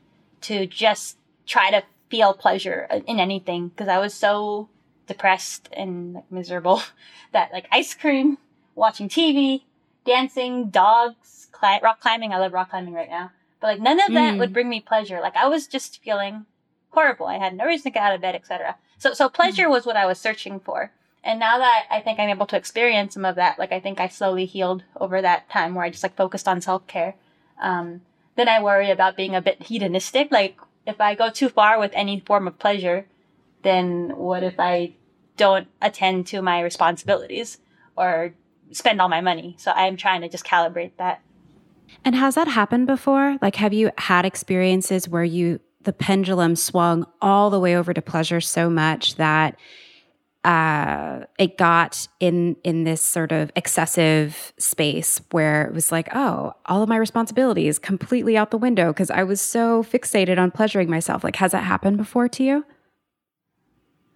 to 0.42 0.66
just 0.66 1.16
try 1.46 1.70
to 1.70 1.82
feel 2.08 2.34
pleasure 2.34 2.88
in 3.06 3.20
anything 3.20 3.68
because 3.68 3.88
I 3.88 3.98
was 3.98 4.14
so 4.14 4.68
depressed 5.06 5.68
and 5.72 6.14
like 6.14 6.30
miserable 6.30 6.82
that 7.32 7.52
like 7.52 7.66
ice 7.72 7.94
cream, 7.94 8.38
watching 8.74 9.08
TV, 9.08 9.62
dancing, 10.04 10.70
dogs, 10.70 11.48
cli- 11.52 11.80
rock 11.82 12.00
climbing. 12.00 12.32
I 12.32 12.38
love 12.38 12.52
rock 12.52 12.70
climbing 12.70 12.94
right 12.94 13.10
now, 13.10 13.32
but 13.60 13.66
like 13.68 13.80
none 13.80 14.00
of 14.00 14.12
that 14.14 14.34
mm. 14.34 14.38
would 14.38 14.52
bring 14.52 14.68
me 14.68 14.80
pleasure. 14.80 15.20
Like 15.20 15.36
I 15.36 15.48
was 15.48 15.66
just 15.66 16.02
feeling 16.02 16.46
horrible. 16.90 17.26
I 17.26 17.38
had 17.38 17.56
no 17.56 17.66
reason 17.66 17.84
to 17.84 17.90
get 17.90 18.02
out 18.02 18.14
of 18.14 18.20
bed, 18.20 18.34
etc. 18.34 18.76
So 18.98 19.12
so 19.12 19.28
pleasure 19.28 19.66
mm. 19.66 19.70
was 19.70 19.86
what 19.86 19.96
I 19.96 20.06
was 20.06 20.18
searching 20.18 20.60
for. 20.60 20.92
And 21.24 21.40
now 21.40 21.58
that 21.58 21.86
I 21.90 22.00
think 22.00 22.18
I'm 22.18 22.28
able 22.28 22.46
to 22.46 22.56
experience 22.56 23.14
some 23.14 23.24
of 23.24 23.34
that, 23.36 23.58
like 23.58 23.72
I 23.72 23.80
think 23.80 24.00
I 24.00 24.08
slowly 24.08 24.46
healed 24.46 24.84
over 24.96 25.20
that 25.20 25.50
time 25.50 25.74
where 25.74 25.84
I 25.84 25.90
just 25.90 26.02
like 26.02 26.16
focused 26.16 26.48
on 26.48 26.60
self 26.60 26.86
care. 26.86 27.16
Um, 27.60 28.02
then 28.36 28.48
I 28.48 28.62
worry 28.62 28.90
about 28.90 29.16
being 29.16 29.34
a 29.34 29.42
bit 29.42 29.64
hedonistic. 29.64 30.30
Like 30.30 30.56
if 30.88 31.02
I 31.02 31.14
go 31.14 31.28
too 31.28 31.50
far 31.50 31.78
with 31.78 31.92
any 31.92 32.20
form 32.20 32.48
of 32.48 32.58
pleasure, 32.58 33.06
then 33.62 34.16
what 34.16 34.42
if 34.42 34.58
I 34.58 34.94
don't 35.36 35.68
attend 35.82 36.26
to 36.28 36.40
my 36.40 36.60
responsibilities 36.60 37.58
or 37.94 38.32
spend 38.72 39.00
all 39.00 39.08
my 39.10 39.20
money? 39.20 39.54
So 39.58 39.70
I'm 39.72 39.98
trying 39.98 40.22
to 40.22 40.30
just 40.30 40.46
calibrate 40.46 40.92
that. 40.96 41.20
And 42.04 42.14
has 42.14 42.34
that 42.36 42.48
happened 42.48 42.86
before? 42.86 43.36
Like, 43.42 43.56
have 43.56 43.74
you 43.74 43.90
had 43.98 44.24
experiences 44.24 45.08
where 45.08 45.24
you, 45.24 45.60
the 45.82 45.92
pendulum 45.92 46.56
swung 46.56 47.06
all 47.20 47.50
the 47.50 47.60
way 47.60 47.76
over 47.76 47.92
to 47.92 48.00
pleasure 48.00 48.40
so 48.40 48.70
much 48.70 49.16
that 49.16 49.58
uh, 50.44 51.24
it 51.38 51.58
got 51.58 52.06
in 52.20 52.56
in 52.62 52.84
this 52.84 53.00
sort 53.00 53.32
of 53.32 53.50
excessive 53.56 54.52
space 54.58 55.20
where 55.30 55.66
it 55.66 55.74
was 55.74 55.90
like, 55.90 56.08
oh, 56.14 56.54
all 56.66 56.82
of 56.82 56.88
my 56.88 56.96
responsibilities 56.96 57.78
completely 57.78 58.36
out 58.36 58.50
the 58.50 58.58
window 58.58 58.92
because 58.92 59.10
I 59.10 59.24
was 59.24 59.40
so 59.40 59.82
fixated 59.82 60.38
on 60.38 60.50
pleasuring 60.50 60.88
myself. 60.88 61.24
Like, 61.24 61.36
has 61.36 61.52
that 61.52 61.64
happened 61.64 61.96
before 61.96 62.28
to 62.28 62.44
you? 62.44 62.64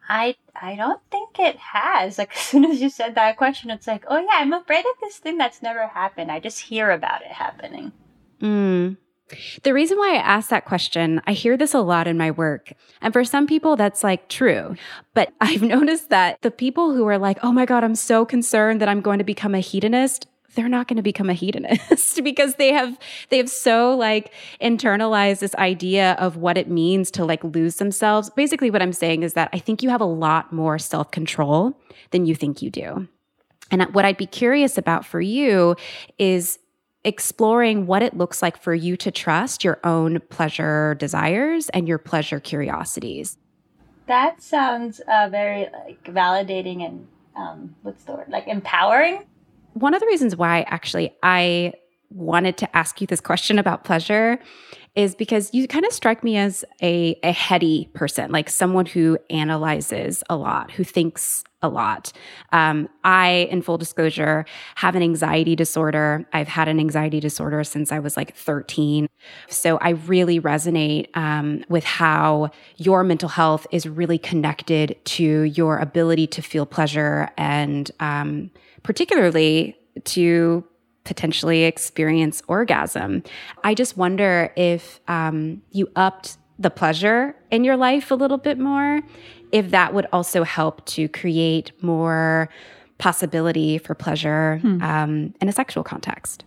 I 0.08 0.36
I 0.60 0.76
don't 0.76 1.00
think 1.10 1.38
it 1.38 1.56
has. 1.56 2.18
Like 2.18 2.30
as 2.36 2.42
soon 2.42 2.64
as 2.64 2.80
you 2.80 2.90
said 2.90 3.14
that 3.14 3.36
question, 3.36 3.70
it's 3.70 3.86
like, 3.86 4.04
oh 4.08 4.18
yeah, 4.18 4.34
I'm 4.34 4.52
afraid 4.52 4.80
of 4.84 5.00
this 5.00 5.18
thing 5.18 5.38
that's 5.38 5.62
never 5.62 5.86
happened. 5.86 6.30
I 6.30 6.38
just 6.38 6.60
hear 6.60 6.90
about 6.90 7.22
it 7.22 7.32
happening. 7.32 7.92
Mm. 8.40 8.96
The 9.62 9.72
reason 9.72 9.98
why 9.98 10.14
I 10.14 10.18
ask 10.18 10.50
that 10.50 10.64
question, 10.64 11.20
I 11.26 11.32
hear 11.32 11.56
this 11.56 11.74
a 11.74 11.80
lot 11.80 12.06
in 12.06 12.16
my 12.16 12.30
work. 12.30 12.72
And 13.00 13.12
for 13.12 13.24
some 13.24 13.46
people, 13.46 13.76
that's 13.76 14.04
like 14.04 14.28
true. 14.28 14.76
But 15.14 15.32
I've 15.40 15.62
noticed 15.62 16.10
that 16.10 16.40
the 16.42 16.50
people 16.50 16.94
who 16.94 17.06
are 17.06 17.18
like, 17.18 17.38
oh 17.42 17.52
my 17.52 17.64
God, 17.64 17.84
I'm 17.84 17.94
so 17.94 18.24
concerned 18.24 18.80
that 18.80 18.88
I'm 18.88 19.00
going 19.00 19.18
to 19.18 19.24
become 19.24 19.54
a 19.54 19.60
hedonist, 19.60 20.26
they're 20.54 20.68
not 20.68 20.86
going 20.88 20.96
to 20.96 21.02
become 21.02 21.30
a 21.30 21.34
hedonist 21.34 22.22
because 22.22 22.56
they 22.56 22.72
have 22.72 22.98
they 23.30 23.38
have 23.38 23.48
so 23.48 23.96
like 23.96 24.32
internalized 24.60 25.38
this 25.38 25.54
idea 25.56 26.12
of 26.18 26.36
what 26.36 26.58
it 26.58 26.68
means 26.68 27.10
to 27.12 27.24
like 27.24 27.42
lose 27.42 27.76
themselves. 27.76 28.30
Basically 28.30 28.70
what 28.70 28.82
I'm 28.82 28.92
saying 28.92 29.22
is 29.22 29.34
that 29.34 29.48
I 29.52 29.58
think 29.58 29.82
you 29.82 29.90
have 29.90 30.00
a 30.00 30.06
lot 30.06 30.52
more 30.52 30.78
self-control 30.78 31.78
than 32.10 32.26
you 32.26 32.34
think 32.34 32.62
you 32.62 32.70
do. 32.70 33.08
And 33.70 33.82
what 33.94 34.04
I'd 34.04 34.18
be 34.18 34.26
curious 34.26 34.76
about 34.76 35.06
for 35.06 35.20
you 35.20 35.76
is 36.18 36.58
exploring 37.04 37.86
what 37.86 38.02
it 38.02 38.16
looks 38.16 38.42
like 38.42 38.56
for 38.56 38.74
you 38.74 38.96
to 38.96 39.10
trust 39.10 39.64
your 39.64 39.78
own 39.84 40.20
pleasure 40.30 40.94
desires 40.94 41.68
and 41.70 41.88
your 41.88 41.98
pleasure 41.98 42.40
curiosities. 42.40 43.36
That 44.06 44.42
sounds 44.42 45.00
uh, 45.00 45.28
very 45.30 45.68
like 45.86 46.02
validating 46.04 46.84
and 46.84 47.08
um, 47.36 47.74
what's 47.82 48.04
the 48.04 48.12
word 48.12 48.28
like 48.28 48.46
empowering. 48.46 49.24
One 49.74 49.94
of 49.94 50.00
the 50.00 50.06
reasons 50.06 50.36
why 50.36 50.62
actually 50.68 51.14
I 51.22 51.72
wanted 52.10 52.56
to 52.58 52.76
ask 52.76 53.00
you 53.00 53.06
this 53.06 53.20
question 53.20 53.58
about 53.58 53.84
pleasure 53.84 54.38
is 54.94 55.14
because 55.14 55.52
you 55.54 55.66
kind 55.66 55.86
of 55.86 55.92
strike 55.92 56.22
me 56.22 56.36
as 56.36 56.64
a, 56.82 57.18
a 57.22 57.32
heady 57.32 57.88
person, 57.94 58.30
like 58.30 58.50
someone 58.50 58.84
who 58.84 59.18
analyzes 59.30 60.22
a 60.28 60.36
lot, 60.36 60.70
who 60.70 60.84
thinks 60.84 61.44
a 61.62 61.68
lot. 61.68 62.12
Um, 62.52 62.88
I, 63.04 63.48
in 63.50 63.62
full 63.62 63.78
disclosure, 63.78 64.44
have 64.74 64.94
an 64.94 65.02
anxiety 65.02 65.56
disorder. 65.56 66.26
I've 66.32 66.48
had 66.48 66.68
an 66.68 66.78
anxiety 66.78 67.20
disorder 67.20 67.64
since 67.64 67.90
I 67.90 68.00
was 68.00 68.16
like 68.16 68.36
13. 68.36 69.08
So 69.48 69.78
I 69.78 69.90
really 69.90 70.40
resonate 70.40 71.16
um, 71.16 71.64
with 71.68 71.84
how 71.84 72.50
your 72.76 73.02
mental 73.04 73.30
health 73.30 73.66
is 73.70 73.88
really 73.88 74.18
connected 74.18 74.96
to 75.04 75.42
your 75.42 75.78
ability 75.78 76.26
to 76.28 76.42
feel 76.42 76.66
pleasure 76.66 77.30
and 77.38 77.90
um, 78.00 78.50
particularly 78.82 79.76
to 80.04 80.64
potentially 81.04 81.64
experience 81.64 82.42
orgasm. 82.48 83.22
I 83.64 83.74
just 83.74 83.96
wonder 83.96 84.52
if 84.56 85.00
um, 85.08 85.62
you 85.70 85.90
upped 85.96 86.38
the 86.58 86.70
pleasure 86.70 87.34
in 87.50 87.64
your 87.64 87.76
life 87.76 88.10
a 88.10 88.14
little 88.14 88.38
bit 88.38 88.58
more, 88.58 89.00
if 89.50 89.70
that 89.70 89.94
would 89.94 90.06
also 90.12 90.44
help 90.44 90.84
to 90.86 91.08
create 91.08 91.72
more 91.82 92.48
possibility 92.98 93.78
for 93.78 93.94
pleasure 93.94 94.58
hmm. 94.58 94.80
um, 94.82 95.34
in 95.40 95.48
a 95.48 95.52
sexual 95.52 95.82
context. 95.82 96.44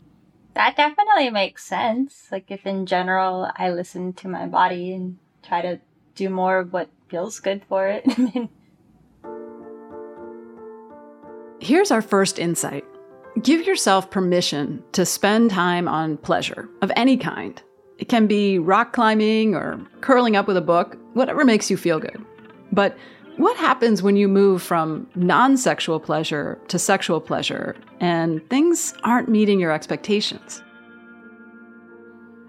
That 0.54 0.78
definitely 0.78 1.30
makes 1.32 1.66
sense. 1.66 2.28
Like, 2.32 2.50
if 2.50 2.66
in 2.66 2.86
general 2.86 3.52
I 3.58 3.72
listen 3.72 4.14
to 4.14 4.30
my 4.30 4.46
body 4.46 4.94
and 4.94 5.18
try 5.44 5.62
to 5.62 5.82
do 6.16 6.30
more 6.30 6.60
of 6.60 6.72
what 6.72 6.90
feels 7.10 7.40
good 7.40 7.62
for 7.68 7.88
it. 7.88 8.06
Here's 11.60 11.92
our 11.92 12.02
first 12.02 12.40
insight 12.40 12.86
Give 13.42 13.66
yourself 13.66 14.10
permission 14.10 14.84
to 14.94 15.06
spend 15.06 15.52
time 15.52 15.88
on 15.88 16.18
pleasure 16.18 16.70
of 16.82 16.92
any 16.96 17.18
kind. 17.18 17.62
It 17.98 18.08
can 18.10 18.28
be 18.28 18.60
rock 18.60 18.94
climbing 18.94 19.56
or 19.56 19.80
curling 20.02 20.36
up 20.36 20.48
with 20.48 20.58
a 20.58 20.62
book, 20.62 20.98
whatever 21.14 21.44
makes 21.44 21.70
you 21.70 21.78
feel 21.78 22.00
good. 22.00 22.24
But 22.72 22.98
what 23.38 23.58
happens 23.58 24.02
when 24.02 24.16
you 24.16 24.30
move 24.30 24.62
from 24.62 25.08
non 25.16 25.58
sexual 25.58 26.00
pleasure 26.00 26.58
to 26.70 26.80
sexual 26.80 27.20
pleasure 27.20 27.76
and 28.00 28.48
things 28.50 28.94
aren't 29.04 29.28
meeting 29.28 29.60
your 29.60 29.72
expectations? 29.72 30.64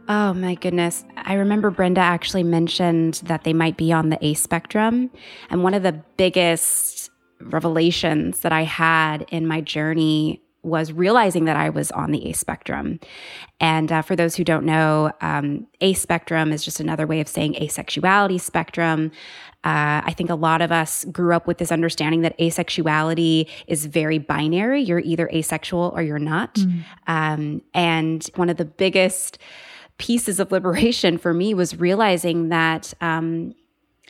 Oh 0.08 0.34
my 0.34 0.54
goodness. 0.54 1.04
I 1.16 1.34
remember 1.34 1.70
Brenda 1.70 2.00
actually 2.00 2.44
mentioned 2.44 3.22
that 3.24 3.42
they 3.42 3.52
might 3.52 3.76
be 3.76 3.92
on 3.92 4.10
the 4.10 4.24
A 4.24 4.34
spectrum. 4.34 5.10
And 5.50 5.64
one 5.64 5.74
of 5.74 5.82
the 5.82 6.00
biggest 6.16 7.10
revelations 7.40 8.40
that 8.40 8.52
I 8.52 8.62
had 8.62 9.26
in 9.30 9.48
my 9.48 9.60
journey 9.60 10.40
was 10.66 10.92
realizing 10.92 11.44
that 11.44 11.56
I 11.56 11.70
was 11.70 11.90
on 11.92 12.10
the 12.10 12.28
A 12.28 12.32
spectrum. 12.32 13.00
And 13.60 13.90
uh, 13.90 14.02
for 14.02 14.16
those 14.16 14.34
who 14.34 14.44
don't 14.44 14.66
know, 14.66 15.12
um, 15.20 15.66
A 15.80 15.94
spectrum 15.94 16.52
is 16.52 16.64
just 16.64 16.80
another 16.80 17.06
way 17.06 17.20
of 17.20 17.28
saying 17.28 17.54
asexuality 17.54 18.40
spectrum. 18.40 19.12
Uh, 19.64 20.02
I 20.04 20.14
think 20.16 20.30
a 20.30 20.34
lot 20.34 20.62
of 20.62 20.70
us 20.70 21.04
grew 21.06 21.34
up 21.34 21.46
with 21.46 21.58
this 21.58 21.72
understanding 21.72 22.22
that 22.22 22.38
asexuality 22.38 23.48
is 23.66 23.86
very 23.86 24.18
binary. 24.18 24.82
You're 24.82 25.00
either 25.00 25.28
asexual 25.32 25.92
or 25.94 26.02
you're 26.02 26.18
not. 26.18 26.54
Mm. 26.54 26.84
Um, 27.06 27.62
and 27.74 28.28
one 28.36 28.50
of 28.50 28.58
the 28.58 28.64
biggest 28.64 29.38
pieces 29.98 30.38
of 30.38 30.52
liberation 30.52 31.18
for 31.18 31.32
me 31.32 31.54
was 31.54 31.78
realizing 31.80 32.50
that 32.50 32.92
um, 33.00 33.54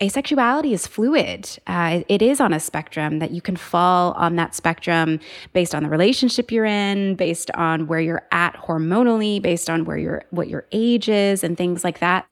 asexuality 0.01 0.73
is 0.73 0.87
fluid. 0.87 1.49
Uh, 1.67 2.03
it 2.09 2.21
is 2.21 2.41
on 2.41 2.53
a 2.53 2.61
spectrum 2.61 3.19
that 3.19 3.31
you 3.31 3.41
can 3.41 3.57
fall 3.57 4.13
on 4.13 4.37
that 4.37 4.55
spectrum 4.55 5.21
based 5.53 5.75
on 5.75 5.83
the 5.83 5.89
relationship 5.89 6.53
you're 6.53 6.67
in, 6.67 7.15
based 7.15 7.51
on 7.53 7.87
where 7.87 8.01
you're 8.01 8.27
at 8.31 8.55
hormonally, 8.57 9.41
based 9.41 9.71
on 9.71 9.85
where 9.85 9.97
your 9.97 10.25
what 10.31 10.49
your 10.49 10.67
age 10.73 11.09
is, 11.09 11.43
and 11.43 11.57
things 11.57 11.83
like 11.83 12.01
that. 12.01 12.27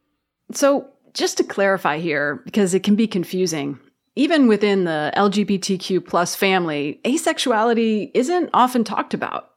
So, 0.53 0.89
just 1.15 1.37
to 1.39 1.45
clarify 1.45 1.99
here, 1.99 2.43
because 2.45 2.75
it 2.75 2.83
can 2.83 2.97
be 2.97 3.07
confusing. 3.07 3.79
Even 4.17 4.47
within 4.47 4.85
the 4.85 5.13
LGBTQ 5.17 6.07
plus 6.07 6.37
family, 6.37 7.01
asexuality 7.05 8.11
isn't 8.15 8.51
often 8.53 8.85
talked 8.85 9.15
about. 9.15 9.51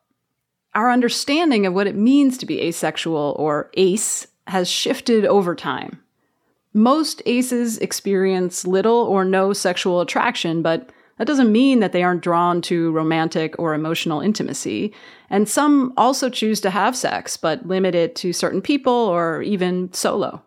Our 0.74 0.92
understanding 0.92 1.66
of 1.66 1.74
what 1.74 1.88
it 1.88 1.96
means 1.96 2.38
to 2.40 2.46
be 2.46 2.62
asexual 2.62 3.36
or 3.38 3.70
ace 3.76 4.28
has 4.48 4.70
shifted 4.70 5.26
over 5.26 5.56
time. 5.56 6.02
Most 6.77 7.24
aces 7.25 7.79
experience 7.79 8.67
little 8.67 8.98
or 8.98 9.25
no 9.25 9.51
sexual 9.51 10.00
attraction, 10.00 10.62
but 10.62 10.91
that 11.17 11.25
doesn't 11.25 11.51
mean 11.51 11.79
that 11.79 11.91
they 11.91 12.04
aren't 12.04 12.21
drawn 12.21 12.62
to 12.62 12.91
romantic 12.91 13.56
or 13.58 13.73
emotional 13.73 14.21
intimacy. 14.21 14.93
And 15.32 15.49
some 15.49 15.91
also 15.97 16.30
choose 16.30 16.62
to 16.62 16.69
have 16.69 16.95
sex, 16.95 17.36
but 17.36 17.65
limit 17.65 17.95
it 17.95 18.15
to 18.17 18.32
certain 18.32 18.62
people 18.62 18.93
or 18.93 19.41
even 19.41 19.91
solo. 19.91 20.43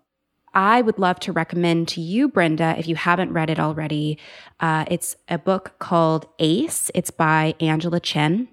I 0.55 0.83
would 0.83 1.01
love 1.01 1.19
to 1.21 1.33
recommend 1.33 1.89
to 1.89 2.01
you, 2.01 2.29
Brenda, 2.29 2.77
if 2.79 2.87
you 2.87 2.95
haven't 2.95 3.33
read 3.33 3.51
it 3.51 3.59
already. 3.59 4.17
Uh, 4.61 4.85
it's 4.87 5.17
a 5.29 5.37
book 5.37 5.75
called 5.81 6.29
Ace. 6.39 6.93
It's 6.95 7.11
by 7.11 7.57
Angela 7.59 7.99
Chen. 7.99 8.47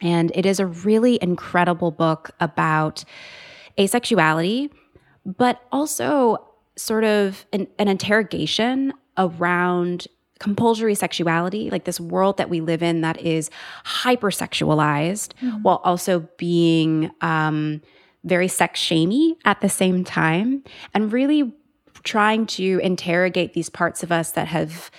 And 0.00 0.32
it 0.34 0.46
is 0.46 0.60
a 0.60 0.66
really 0.66 1.18
incredible 1.20 1.90
book 1.90 2.30
about 2.40 3.04
asexuality, 3.76 4.70
but 5.26 5.60
also 5.70 6.48
sort 6.76 7.04
of 7.04 7.44
an, 7.52 7.66
an 7.78 7.88
interrogation 7.88 8.92
around 9.18 10.06
compulsory 10.38 10.94
sexuality, 10.94 11.70
like 11.70 11.84
this 11.84 12.00
world 12.00 12.36
that 12.36 12.50
we 12.50 12.60
live 12.60 12.82
in 12.82 13.02
that 13.02 13.20
is 13.20 13.48
hypersexualized 13.86 15.32
mm-hmm. 15.34 15.62
while 15.62 15.80
also 15.84 16.28
being 16.36 17.10
um, 17.20 17.80
very 18.24 18.48
sex 18.48 18.80
shamey 18.80 19.36
at 19.44 19.60
the 19.60 19.68
same 19.68 20.02
time, 20.02 20.64
and 20.94 21.12
really 21.12 21.54
trying 22.02 22.46
to 22.46 22.80
interrogate 22.82 23.54
these 23.54 23.68
parts 23.68 24.02
of 24.02 24.10
us 24.10 24.32
that 24.32 24.48
have 24.48 24.90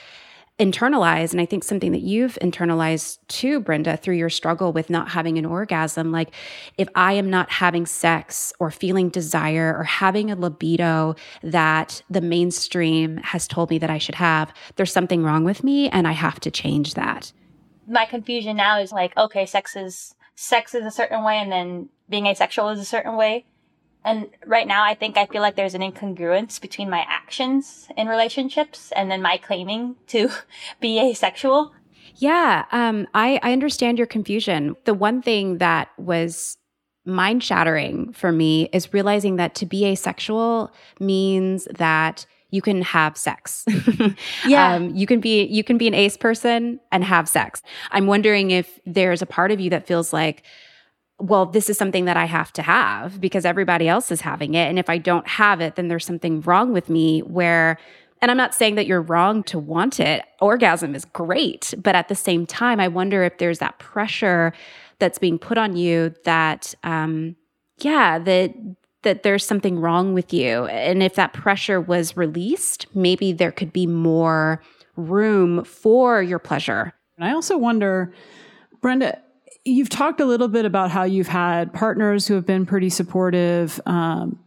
internalized 0.60 1.32
and 1.32 1.42
i 1.42 1.46
think 1.46 1.64
something 1.64 1.92
that 1.92 2.02
you've 2.02 2.38
internalized 2.40 3.18
too 3.28 3.60
brenda 3.60 3.98
through 3.98 4.16
your 4.16 4.30
struggle 4.30 4.72
with 4.72 4.88
not 4.88 5.10
having 5.10 5.40
an 5.40 5.46
orgasm 5.46 6.12
like 6.12 6.30
if 6.78 6.88
i 6.94 7.14
am 7.14 7.28
not 7.28 7.50
having 7.50 7.88
sex 7.88 8.54
or 8.60 8.70
feeling 8.70 9.10
desire 9.10 9.76
or 9.76 9.84
having 9.84 10.30
a 10.30 10.36
libido 10.36 11.16
that 11.42 12.04
the 12.08 12.22
mainstream 12.22 13.18
has 13.18 13.48
told 13.48 13.72
me 13.72 13.80
that 13.80 13.90
i 13.90 13.98
should 13.98 14.14
have 14.14 14.54
there's 14.76 14.94
something 14.94 15.24
wrong 15.24 15.44
with 15.44 15.64
me 15.64 15.90
and 15.90 16.08
i 16.08 16.12
have 16.12 16.40
to 16.40 16.52
change 16.52 16.94
that. 16.94 17.32
My 17.88 18.06
confusion 18.06 18.56
now 18.56 18.80
is 18.80 18.92
like 18.92 19.18
okay 19.18 19.48
sex 19.48 19.76
is 19.76 20.14
sex 20.36 20.76
is 20.76 20.86
a 20.86 20.92
certain 20.92 21.24
way 21.24 21.38
and 21.38 21.52
then 21.52 21.90
being 22.10 22.28
asexual 22.28 22.70
is 22.70 22.80
a 22.80 22.86
certain 22.86 23.16
way 23.16 23.46
and 24.06 24.30
right 24.46 24.68
now, 24.68 24.84
I 24.84 24.96
think 24.96 25.18
I 25.18 25.26
feel 25.26 25.42
like 25.42 25.56
there's 25.56 25.76
an 25.76 25.82
incongruence 25.82 26.60
between 26.60 26.90
my 26.90 27.06
actions 27.08 27.88
in 27.98 28.08
relationships 28.08 28.92
and 28.96 29.10
then 29.10 29.22
my 29.22 29.38
claiming 29.38 29.96
to 30.08 30.30
be 30.80 31.00
asexual. 31.00 31.74
Yeah, 32.16 32.66
um, 32.72 33.08
I, 33.14 33.40
I 33.42 33.54
understand 33.54 33.98
your 33.98 34.08
confusion. 34.08 34.76
The 34.86 34.94
one 34.94 35.22
thing 35.22 35.58
that 35.58 35.90
was 35.98 36.58
mind 37.06 37.44
shattering 37.44 38.14
for 38.14 38.32
me 38.32 38.70
is 38.72 38.94
realizing 38.94 39.36
that 39.38 39.56
to 39.56 39.66
be 39.66 39.86
asexual 39.86 40.72
means 41.00 41.68
that 41.76 42.26
you 42.54 42.62
can 42.62 42.84
have 42.84 43.18
sex. 43.18 43.66
yeah. 44.48 44.76
Um, 44.76 44.94
you 44.94 45.08
can 45.08 45.20
be 45.20 45.44
you 45.46 45.64
can 45.64 45.80
be 45.80 45.88
an 45.88 45.96
ace 45.96 46.16
person 46.16 46.80
and 46.92 47.04
have 47.04 47.28
sex. 47.28 47.64
I'm 47.90 48.06
wondering 48.06 48.52
if 48.52 48.80
there's 48.86 49.24
a 49.24 49.26
part 49.26 49.52
of 49.52 49.60
you 49.60 49.72
that 49.72 49.88
feels 49.88 50.14
like 50.14 50.44
well, 51.24 51.46
this 51.46 51.70
is 51.70 51.78
something 51.78 52.04
that 52.04 52.18
I 52.18 52.26
have 52.26 52.52
to 52.54 52.62
have 52.62 53.22
because 53.22 53.46
everybody 53.46 53.88
else 53.88 54.12
is 54.12 54.20
having 54.20 54.56
it. 54.56 54.68
And 54.68 54.78
if 54.78 54.90
I 54.90 54.98
don't 54.98 55.26
have 55.26 55.62
it, 55.62 55.76
then 55.76 55.88
there's 55.88 56.06
something 56.06 56.42
wrong 56.42 56.74
with 56.74 56.90
me 56.90 57.22
where, 57.22 57.78
and 58.22 58.30
I'm 58.30 58.36
not 58.36 58.54
saying 58.54 58.76
that 58.76 58.88
you're 58.88 59.02
wrong 59.02 59.42
to 59.44 59.58
want 59.58 60.02
it. 60.02 60.26
Orgasm 60.42 60.94
is 60.94 61.06
great. 61.06 61.74
But 61.78 61.96
at 61.96 62.10
the 62.10 62.16
same 62.16 62.46
time, 62.46 62.82
I 62.82 62.90
wonder 62.90 63.24
if 63.24 63.38
there's 63.38 63.60
that 63.60 63.80
pressure 63.80 64.52
that's 65.00 65.18
being 65.18 65.40
put 65.40 65.58
on 65.58 65.78
you 65.78 66.14
that, 66.26 66.76
um, 66.84 67.38
yeah, 67.78 68.20
that, 68.20 68.54
that 69.04 69.24
there's 69.24 69.46
something 69.46 69.80
wrong 69.80 70.14
with 70.14 70.34
you. 70.34 70.66
And 70.66 71.02
if 71.02 71.16
that 71.16 71.32
pressure 71.32 71.80
was 71.80 72.18
released, 72.18 72.86
maybe 72.94 73.32
there 73.32 73.54
could 73.54 73.72
be 73.72 73.88
more 73.88 74.62
room 74.98 75.64
for 75.64 76.22
your 76.22 76.40
pleasure. 76.40 76.92
And 77.16 77.26
I 77.26 77.34
also 77.34 77.58
wonder, 77.58 78.14
Brenda, 78.82 79.23
you've 79.66 79.90
talked 79.90 80.20
a 80.20 80.26
little 80.26 80.48
bit 80.48 80.66
about 80.66 80.92
how 80.92 81.04
you've 81.04 81.28
had 81.28 81.74
partners 81.74 82.28
who 82.28 82.34
have 82.36 82.46
been 82.46 82.66
pretty 82.66 82.90
supportive. 82.90 83.80
Um, 83.86 84.40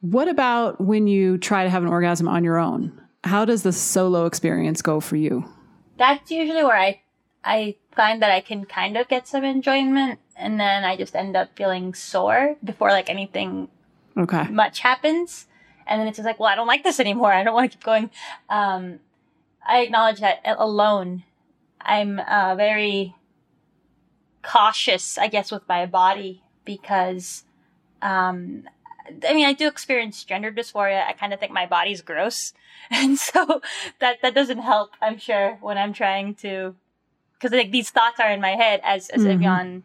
what 0.00 0.28
about 0.28 0.80
when 0.80 1.06
you 1.06 1.38
try 1.38 1.64
to 1.64 1.70
have 1.70 1.82
an 1.82 1.88
orgasm 1.88 2.28
on 2.28 2.44
your 2.44 2.58
own? 2.58 3.00
How 3.24 3.44
does 3.44 3.62
the 3.62 3.72
solo 3.72 4.26
experience 4.26 4.82
go 4.82 5.00
for 5.00 5.16
you? 5.16 5.44
That's 5.98 6.30
usually 6.30 6.64
where 6.64 6.76
I 6.76 7.00
I 7.44 7.76
find 7.92 8.22
that 8.22 8.30
I 8.30 8.40
can 8.40 8.64
kind 8.64 8.96
of 8.96 9.08
get 9.08 9.26
some 9.26 9.44
enjoyment 9.44 10.18
and 10.36 10.58
then 10.58 10.84
I 10.84 10.96
just 10.96 11.14
end 11.14 11.36
up 11.36 11.50
feeling 11.56 11.94
sore 11.94 12.56
before 12.62 12.90
like 12.90 13.10
anything 13.10 13.68
okay. 14.16 14.44
much 14.44 14.80
happens. 14.80 15.46
And 15.86 16.00
then 16.00 16.08
it's 16.08 16.16
just 16.16 16.26
like, 16.26 16.38
well, 16.38 16.48
I 16.48 16.54
don't 16.54 16.66
like 16.66 16.84
this 16.84 17.00
anymore. 17.00 17.32
I 17.32 17.42
don't 17.42 17.54
want 17.54 17.70
to 17.70 17.76
keep 17.76 17.84
going. 17.84 18.10
Um, 18.48 19.00
I 19.66 19.80
acknowledge 19.80 20.20
that 20.20 20.40
alone, 20.44 21.24
I'm 21.80 22.20
uh, 22.20 22.54
very 22.54 23.14
cautious, 24.42 25.18
I 25.18 25.28
guess, 25.28 25.50
with 25.50 25.68
my 25.68 25.86
body 25.86 26.42
because 26.64 27.44
um, 28.02 28.64
I 29.28 29.34
mean, 29.34 29.46
I 29.46 29.52
do 29.52 29.66
experience 29.66 30.24
gender 30.24 30.50
dysphoria. 30.52 31.06
I 31.06 31.12
kind 31.12 31.32
of 31.32 31.40
think 31.40 31.52
my 31.52 31.66
body's 31.66 32.02
gross. 32.02 32.52
And 32.92 33.18
so 33.18 33.60
that, 34.00 34.20
that 34.22 34.34
doesn't 34.34 34.58
help, 34.58 34.94
I'm 35.00 35.16
sure, 35.16 35.58
when 35.60 35.78
I'm 35.78 35.92
trying 35.92 36.34
to, 36.36 36.74
cause 37.38 37.52
like 37.52 37.70
these 37.70 37.88
thoughts 37.90 38.18
are 38.18 38.32
in 38.32 38.40
my 38.40 38.56
head 38.56 38.80
as, 38.82 39.10
as 39.10 39.22
mm 39.22 39.82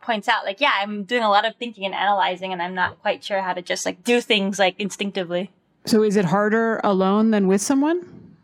points 0.00 0.28
out. 0.28 0.44
Like, 0.44 0.60
yeah, 0.60 0.70
I'm 0.80 1.02
doing 1.02 1.24
a 1.24 1.28
lot 1.28 1.44
of 1.44 1.56
thinking 1.56 1.84
and 1.84 1.94
analyzing 1.94 2.52
and 2.52 2.62
I'm 2.62 2.74
not 2.74 3.02
quite 3.02 3.24
sure 3.24 3.42
how 3.42 3.52
to 3.52 3.60
just 3.60 3.84
like 3.84 4.04
do 4.04 4.20
things 4.20 4.58
like 4.58 4.76
instinctively. 4.78 5.50
So 5.84 6.04
is 6.04 6.16
it 6.16 6.26
harder 6.26 6.80
alone 6.84 7.32
than 7.32 7.48
with 7.48 7.60
someone? 7.60 8.36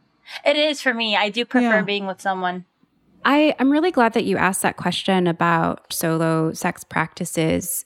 It 0.45 0.57
is 0.57 0.83
for 0.83 0.93
me. 0.93 1.17
I 1.17 1.29
do 1.29 1.45
prefer 1.45 1.77
yeah. 1.77 1.83
being 1.83 2.07
with 2.07 2.21
someone. 2.21 2.65
I, 3.25 3.55
I'm 3.59 3.71
really 3.71 3.91
glad 3.91 4.13
that 4.15 4.25
you 4.25 4.37
asked 4.37 4.63
that 4.63 4.77
question 4.77 5.27
about 5.27 5.93
solo 5.93 6.53
sex 6.53 6.85
practices. 6.85 7.85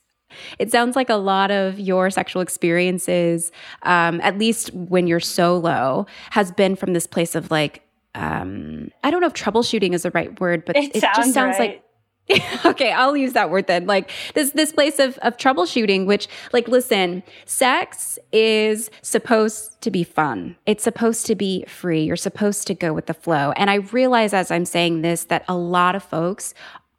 It 0.58 0.70
sounds 0.70 0.96
like 0.96 1.08
a 1.08 1.16
lot 1.16 1.50
of 1.50 1.78
your 1.78 2.10
sexual 2.10 2.42
experiences, 2.42 3.52
um, 3.82 4.20
at 4.22 4.38
least 4.38 4.72
when 4.74 5.06
you're 5.06 5.20
solo, 5.20 6.06
has 6.30 6.50
been 6.52 6.76
from 6.76 6.92
this 6.92 7.06
place 7.06 7.34
of 7.34 7.50
like, 7.50 7.82
um, 8.14 8.90
I 9.04 9.10
don't 9.10 9.20
know 9.20 9.26
if 9.26 9.34
troubleshooting 9.34 9.92
is 9.92 10.02
the 10.02 10.10
right 10.10 10.38
word, 10.40 10.64
but 10.64 10.76
it, 10.76 10.96
it 10.96 11.00
sounds 11.00 11.16
just 11.16 11.34
sounds 11.34 11.58
right. 11.58 11.70
like 11.70 11.82
okay, 12.64 12.90
I'll 12.90 13.16
use 13.16 13.34
that 13.34 13.50
word 13.50 13.68
then. 13.68 13.86
Like 13.86 14.10
this 14.34 14.50
this 14.50 14.72
place 14.72 14.98
of 14.98 15.16
of 15.18 15.36
troubleshooting, 15.36 16.06
which 16.06 16.28
like 16.52 16.66
listen, 16.66 17.22
sex 17.44 18.18
is 18.32 18.90
supposed 19.02 19.80
to 19.82 19.90
be 19.90 20.02
fun. 20.02 20.56
It's 20.66 20.82
supposed 20.82 21.26
to 21.26 21.36
be 21.36 21.64
free. 21.68 22.02
You're 22.02 22.16
supposed 22.16 22.66
to 22.66 22.74
go 22.74 22.92
with 22.92 23.06
the 23.06 23.14
flow. 23.14 23.52
And 23.52 23.70
I 23.70 23.76
realize 23.76 24.34
as 24.34 24.50
I'm 24.50 24.64
saying 24.64 25.02
this 25.02 25.24
that 25.24 25.44
a 25.46 25.56
lot 25.56 25.94
of 25.94 26.02
folks 26.02 26.52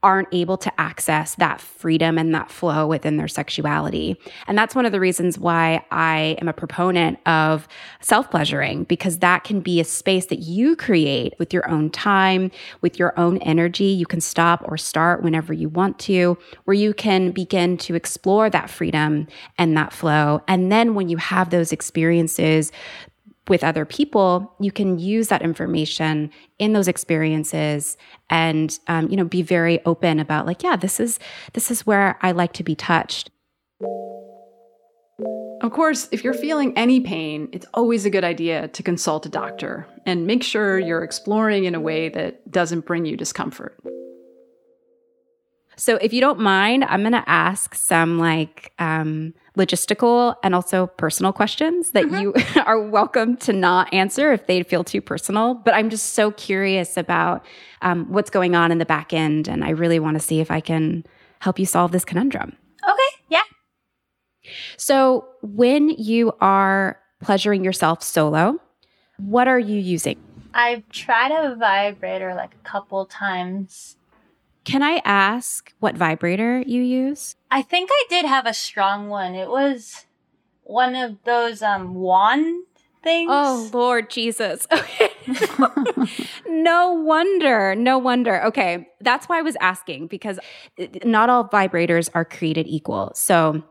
aren't 0.07 0.29
able 0.31 0.55
to 0.55 0.71
access 0.79 1.35
that 1.35 1.59
freedom 1.59 2.17
and 2.17 2.33
that 2.33 2.49
flow 2.49 2.87
within 2.87 3.17
their 3.17 3.27
sexuality. 3.27 4.15
And 4.47 4.57
that's 4.57 4.73
one 4.73 4.85
of 4.85 4.93
the 4.93 5.01
reasons 5.01 5.37
why 5.37 5.83
I 5.91 6.37
am 6.39 6.47
a 6.47 6.53
proponent 6.53 7.19
of 7.27 7.67
self 7.99 8.31
pleasuring, 8.31 8.85
because 8.85 9.19
that 9.19 9.43
can 9.43 9.59
be 9.59 9.81
a 9.81 9.83
space 9.83 10.27
that 10.27 10.39
you 10.39 10.77
create 10.77 11.33
with 11.39 11.53
your 11.53 11.69
own 11.69 11.89
time, 11.89 12.51
with 12.79 12.97
your 12.97 13.19
own 13.19 13.39
energy. 13.39 13.83
You 13.83 14.05
can 14.05 14.21
stop 14.21 14.63
or 14.65 14.77
start 14.77 15.23
whenever 15.23 15.51
you 15.51 15.67
want 15.67 15.99
to, 15.99 16.37
where 16.63 16.73
you 16.73 16.93
can 16.93 17.31
begin 17.31 17.77
to 17.79 17.93
explore 17.93 18.49
that 18.49 18.69
freedom 18.69 19.27
and 19.57 19.75
that 19.75 19.91
flow. 19.91 20.41
And 20.47 20.71
then 20.71 20.95
when 20.95 21.09
you 21.09 21.17
have 21.17 21.49
those 21.49 21.73
experiences, 21.73 22.71
with 23.49 23.63
other 23.63 23.85
people, 23.85 24.53
you 24.59 24.71
can 24.71 24.99
use 24.99 25.27
that 25.29 25.41
information 25.41 26.31
in 26.59 26.73
those 26.73 26.87
experiences 26.87 27.97
and 28.29 28.77
um, 28.87 29.09
you 29.09 29.17
know 29.17 29.25
be 29.25 29.41
very 29.41 29.83
open 29.85 30.19
about 30.19 30.45
like, 30.45 30.63
yeah, 30.63 30.75
this 30.75 30.99
is 30.99 31.19
this 31.53 31.71
is 31.71 31.85
where 31.85 32.17
I 32.21 32.31
like 32.31 32.53
to 32.53 32.63
be 32.63 32.75
touched. 32.75 33.29
Of 35.61 35.71
course, 35.71 36.07
if 36.11 36.23
you're 36.23 36.35
feeling 36.35 36.77
any 36.77 36.99
pain, 36.99 37.49
it's 37.51 37.65
always 37.73 38.05
a 38.05 38.11
good 38.11 38.23
idea 38.23 38.67
to 38.67 38.83
consult 38.83 39.25
a 39.25 39.29
doctor 39.29 39.87
and 40.05 40.27
make 40.27 40.43
sure 40.43 40.77
you're 40.77 41.03
exploring 41.03 41.65
in 41.65 41.73
a 41.73 41.79
way 41.79 42.09
that 42.09 42.51
doesn't 42.51 42.85
bring 42.85 43.05
you 43.05 43.17
discomfort. 43.17 43.75
So, 45.79 45.97
if 45.97 46.11
you 46.11 46.21
don't 46.21 46.39
mind, 46.39 46.83
I'm 46.85 47.01
going 47.01 47.11
to 47.11 47.29
ask 47.29 47.75
some 47.75 48.17
like 48.17 48.73
um, 48.79 49.35
logistical 49.55 50.35
and 50.43 50.55
also 50.55 50.87
personal 50.87 51.31
questions 51.31 51.91
that 51.91 52.05
mm-hmm. 52.05 52.19
you 52.19 52.61
are 52.65 52.81
welcome 52.81 53.37
to 53.37 53.53
not 53.53 53.93
answer 53.93 54.33
if 54.33 54.47
they 54.47 54.63
feel 54.63 54.83
too 54.83 55.01
personal. 55.01 55.53
But 55.53 55.75
I'm 55.75 55.91
just 55.91 56.15
so 56.15 56.31
curious 56.31 56.97
about 56.97 57.45
um, 57.83 58.11
what's 58.11 58.31
going 58.31 58.55
on 58.55 58.71
in 58.71 58.79
the 58.79 58.85
back 58.85 59.13
end. 59.13 59.47
And 59.47 59.63
I 59.63 59.69
really 59.69 59.99
want 59.99 60.15
to 60.15 60.19
see 60.19 60.39
if 60.39 60.49
I 60.49 60.61
can 60.61 61.05
help 61.41 61.59
you 61.59 61.65
solve 61.67 61.91
this 61.91 62.03
conundrum. 62.03 62.57
Okay. 62.83 63.23
Yeah. 63.29 63.43
So, 64.77 65.27
when 65.43 65.89
you 65.89 66.33
are 66.41 66.99
pleasuring 67.21 67.63
yourself 67.63 68.01
solo, 68.01 68.59
what 69.17 69.47
are 69.47 69.59
you 69.59 69.77
using? 69.79 70.19
I've 70.55 70.89
tried 70.89 71.31
a 71.31 71.55
vibrator 71.55 72.33
like 72.33 72.55
a 72.55 72.67
couple 72.67 73.05
times 73.05 73.96
can 74.67 74.83
I 74.83 75.01
ask 75.05 75.73
what 75.79 75.95
vibrator 75.95 76.59
you 76.59 76.81
use? 76.81 77.37
I 77.49 77.61
think 77.61 77.89
I 77.89 78.03
did 78.09 78.25
have 78.25 78.45
a 78.45 78.53
strong 78.53 79.07
one. 79.07 79.33
It 79.33 79.47
was 79.47 80.05
one 80.63 80.93
of 80.93 81.23
those 81.23 81.61
um 81.61 81.95
wand 81.95 82.65
things. 83.01 83.29
Oh 83.31 83.69
Lord 83.71 84.09
Jesus. 84.09 84.67
no 86.45 86.91
wonder. 86.91 87.75
No 87.75 87.97
wonder. 87.97 88.43
Okay. 88.43 88.89
That's 88.99 89.29
why 89.29 89.39
I 89.39 89.41
was 89.41 89.55
asking 89.61 90.07
because 90.07 90.37
not 91.05 91.29
all 91.29 91.47
vibrators 91.47 92.09
are 92.13 92.25
created 92.25 92.67
equal. 92.67 93.13
So 93.15 93.63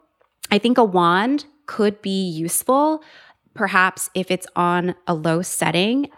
I 0.50 0.56
think 0.56 0.78
a 0.78 0.84
wand 0.84 1.44
could 1.66 2.00
be 2.00 2.26
useful 2.26 3.02
perhaps 3.52 4.08
if 4.14 4.30
it's 4.30 4.46
on 4.56 4.94
a 5.06 5.12
low 5.14 5.42
setting. 5.42 6.08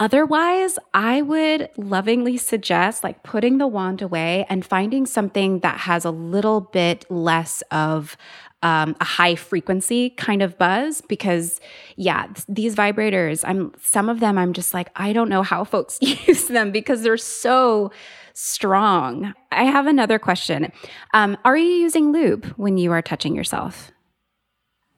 Otherwise, 0.00 0.78
I 0.94 1.22
would 1.22 1.70
lovingly 1.76 2.36
suggest 2.36 3.02
like 3.02 3.24
putting 3.24 3.58
the 3.58 3.66
wand 3.66 4.00
away 4.00 4.46
and 4.48 4.64
finding 4.64 5.06
something 5.06 5.58
that 5.60 5.78
has 5.80 6.04
a 6.04 6.10
little 6.10 6.60
bit 6.60 7.04
less 7.10 7.62
of 7.72 8.16
um, 8.62 8.96
a 9.00 9.04
high 9.04 9.34
frequency 9.34 10.10
kind 10.10 10.42
of 10.42 10.58
buzz 10.58 11.00
because 11.02 11.60
yeah 11.94 12.26
these 12.48 12.74
vibrators 12.74 13.44
i'm 13.46 13.72
some 13.80 14.08
of 14.08 14.18
them 14.18 14.36
i'm 14.36 14.52
just 14.52 14.74
like 14.74 14.90
i 14.96 15.12
don't 15.12 15.28
know 15.28 15.44
how 15.44 15.62
folks 15.74 15.96
use 16.02 16.48
them 16.48 16.72
because 16.72 17.02
they're 17.02 17.16
so 17.16 17.92
strong. 18.38 19.34
I 19.50 19.64
have 19.64 19.88
another 19.88 20.20
question. 20.20 20.70
Um, 21.12 21.36
are 21.44 21.56
you 21.56 21.66
using 21.66 22.12
lube 22.12 22.46
when 22.56 22.78
you 22.78 22.92
are 22.92 23.02
touching 23.02 23.34
yourself? 23.34 23.90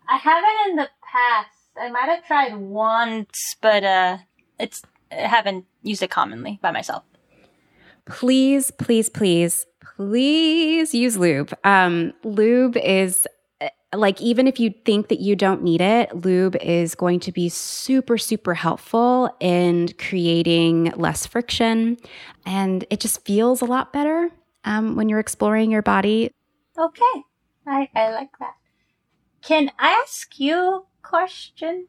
I 0.07 0.19
haven't 0.19 0.71
in 0.71 0.77
the 0.77 0.89
past. 1.11 1.49
I 1.81 1.89
might 1.91 2.11
have 2.11 2.27
tried 2.27 2.55
once 2.57 3.57
but 3.63 3.83
uh 3.85 4.19
it's 4.59 4.83
haven't 5.11 5.66
used 5.83 6.03
it 6.03 6.11
commonly 6.11 6.59
by 6.62 6.70
myself. 6.70 7.05
Please, 8.07 8.70
please, 8.70 9.09
please, 9.09 9.66
please 9.96 10.94
use 10.94 11.16
lube. 11.16 11.53
Um, 11.64 12.12
lube 12.25 12.77
is 12.77 13.27
like 13.94 14.20
even 14.20 14.46
if 14.46 14.61
you 14.61 14.73
think 14.85 15.09
that 15.09 15.20
you 15.20 15.35
don't 15.35 15.62
need 15.62 15.81
it, 15.81 16.14
lube 16.14 16.57
is 16.57 16.94
going 16.94 17.20
to 17.20 17.33
be 17.33 17.49
super, 17.49 18.16
super 18.18 18.55
helpful 18.55 19.35
in 19.40 19.88
creating 19.99 20.92
less 20.96 21.27
friction, 21.27 21.96
and 22.46 22.85
it 22.90 23.01
just 23.01 23.25
feels 23.25 23.61
a 23.61 23.64
lot 23.64 23.92
better 23.92 24.31
um, 24.64 24.94
when 24.96 25.09
you're 25.09 25.18
exploring 25.18 25.70
your 25.70 25.83
body. 25.83 26.31
Okay, 26.79 27.25
I 27.66 27.88
I 27.94 28.11
like 28.11 28.31
that. 28.38 28.55
Can 29.42 29.70
I 29.79 30.01
ask 30.03 30.38
you 30.38 30.55
a 30.57 30.83
question? 31.03 31.88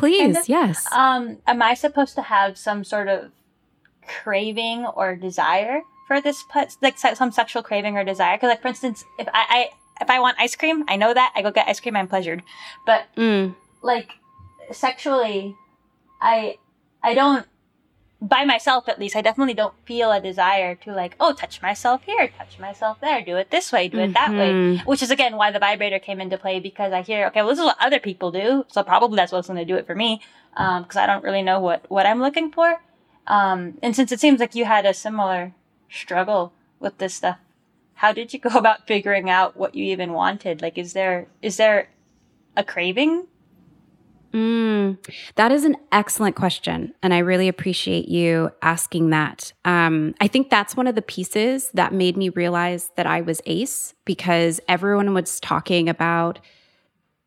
Please, 0.00 0.34
kind 0.34 0.36
of. 0.36 0.48
yes. 0.48 0.92
Um, 0.92 1.38
am 1.46 1.62
I 1.62 1.74
supposed 1.74 2.14
to 2.16 2.22
have 2.22 2.58
some 2.58 2.84
sort 2.84 3.08
of 3.08 3.30
craving 4.06 4.86
or 4.86 5.14
desire 5.14 5.82
for 6.08 6.20
this 6.20 6.42
put 6.50 6.76
like 6.82 6.98
some 6.98 7.30
sexual 7.30 7.62
craving 7.62 7.96
or 7.96 8.04
desire? 8.04 8.36
Because, 8.36 8.48
like, 8.48 8.62
for 8.62 8.68
instance, 8.68 9.04
if 9.18 9.28
I, 9.28 9.46
I 9.48 9.68
if 10.00 10.10
I 10.10 10.18
want 10.20 10.36
ice 10.40 10.56
cream, 10.56 10.84
I 10.88 10.96
know 10.96 11.12
that 11.12 11.32
I 11.36 11.42
go 11.42 11.50
get 11.50 11.68
ice 11.68 11.80
cream. 11.80 11.96
I'm 11.96 12.08
pleasured, 12.08 12.42
but 12.86 13.04
mm. 13.16 13.54
like 13.82 14.10
sexually, 14.72 15.54
I 16.20 16.56
I 17.02 17.14
don't 17.14 17.46
by 18.22 18.44
myself 18.44 18.88
at 18.88 18.98
least, 18.98 19.16
I 19.16 19.22
definitely 19.22 19.54
don't 19.54 19.74
feel 19.86 20.12
a 20.12 20.20
desire 20.20 20.74
to 20.76 20.92
like, 20.92 21.16
oh, 21.18 21.32
touch 21.32 21.62
myself 21.62 22.02
here, 22.04 22.28
touch 22.36 22.58
myself 22.58 23.00
there, 23.00 23.22
do 23.24 23.36
it 23.36 23.50
this 23.50 23.72
way, 23.72 23.88
do 23.88 23.98
it 23.98 24.12
mm-hmm. 24.12 24.12
that 24.12 24.30
way. 24.32 24.50
Mm-hmm. 24.50 24.88
Which 24.88 25.02
is 25.02 25.10
again 25.10 25.36
why 25.36 25.50
the 25.50 25.58
vibrator 25.58 25.98
came 25.98 26.20
into 26.20 26.36
play 26.36 26.60
because 26.60 26.92
I 26.92 27.02
hear, 27.02 27.26
okay, 27.28 27.40
well, 27.40 27.50
this 27.50 27.58
is 27.58 27.64
what 27.64 27.78
other 27.80 27.98
people 27.98 28.30
do, 28.30 28.66
so 28.68 28.82
probably 28.82 29.16
that's 29.16 29.32
what's 29.32 29.48
going 29.48 29.58
to 29.58 29.64
do 29.64 29.76
it 29.76 29.86
for 29.86 29.94
me, 29.94 30.20
because 30.52 30.96
um, 30.96 31.02
I 31.02 31.06
don't 31.06 31.24
really 31.24 31.42
know 31.42 31.60
what 31.60 31.90
what 31.90 32.06
I'm 32.06 32.20
looking 32.20 32.52
for. 32.52 32.80
Um, 33.26 33.78
and 33.82 33.96
since 33.96 34.12
it 34.12 34.20
seems 34.20 34.40
like 34.40 34.54
you 34.54 34.66
had 34.66 34.84
a 34.84 34.92
similar 34.92 35.54
struggle 35.88 36.52
with 36.78 36.98
this 36.98 37.14
stuff, 37.14 37.38
how 37.94 38.12
did 38.12 38.34
you 38.34 38.38
go 38.38 38.50
about 38.58 38.86
figuring 38.86 39.30
out 39.30 39.56
what 39.56 39.74
you 39.74 39.84
even 39.86 40.12
wanted? 40.12 40.60
Like, 40.60 40.76
is 40.76 40.92
there 40.92 41.28
is 41.40 41.56
there 41.56 41.88
a 42.54 42.64
craving 42.64 43.28
Mm, 44.32 44.98
that 45.34 45.50
is 45.50 45.64
an 45.64 45.76
excellent 45.90 46.36
question. 46.36 46.94
And 47.02 47.12
I 47.12 47.18
really 47.18 47.48
appreciate 47.48 48.08
you 48.08 48.50
asking 48.62 49.10
that. 49.10 49.52
Um, 49.64 50.14
I 50.20 50.28
think 50.28 50.50
that's 50.50 50.76
one 50.76 50.86
of 50.86 50.94
the 50.94 51.02
pieces 51.02 51.70
that 51.74 51.92
made 51.92 52.16
me 52.16 52.28
realize 52.28 52.92
that 52.96 53.06
I 53.06 53.22
was 53.22 53.40
ace 53.46 53.94
because 54.04 54.60
everyone 54.68 55.14
was 55.14 55.40
talking 55.40 55.88
about 55.88 56.38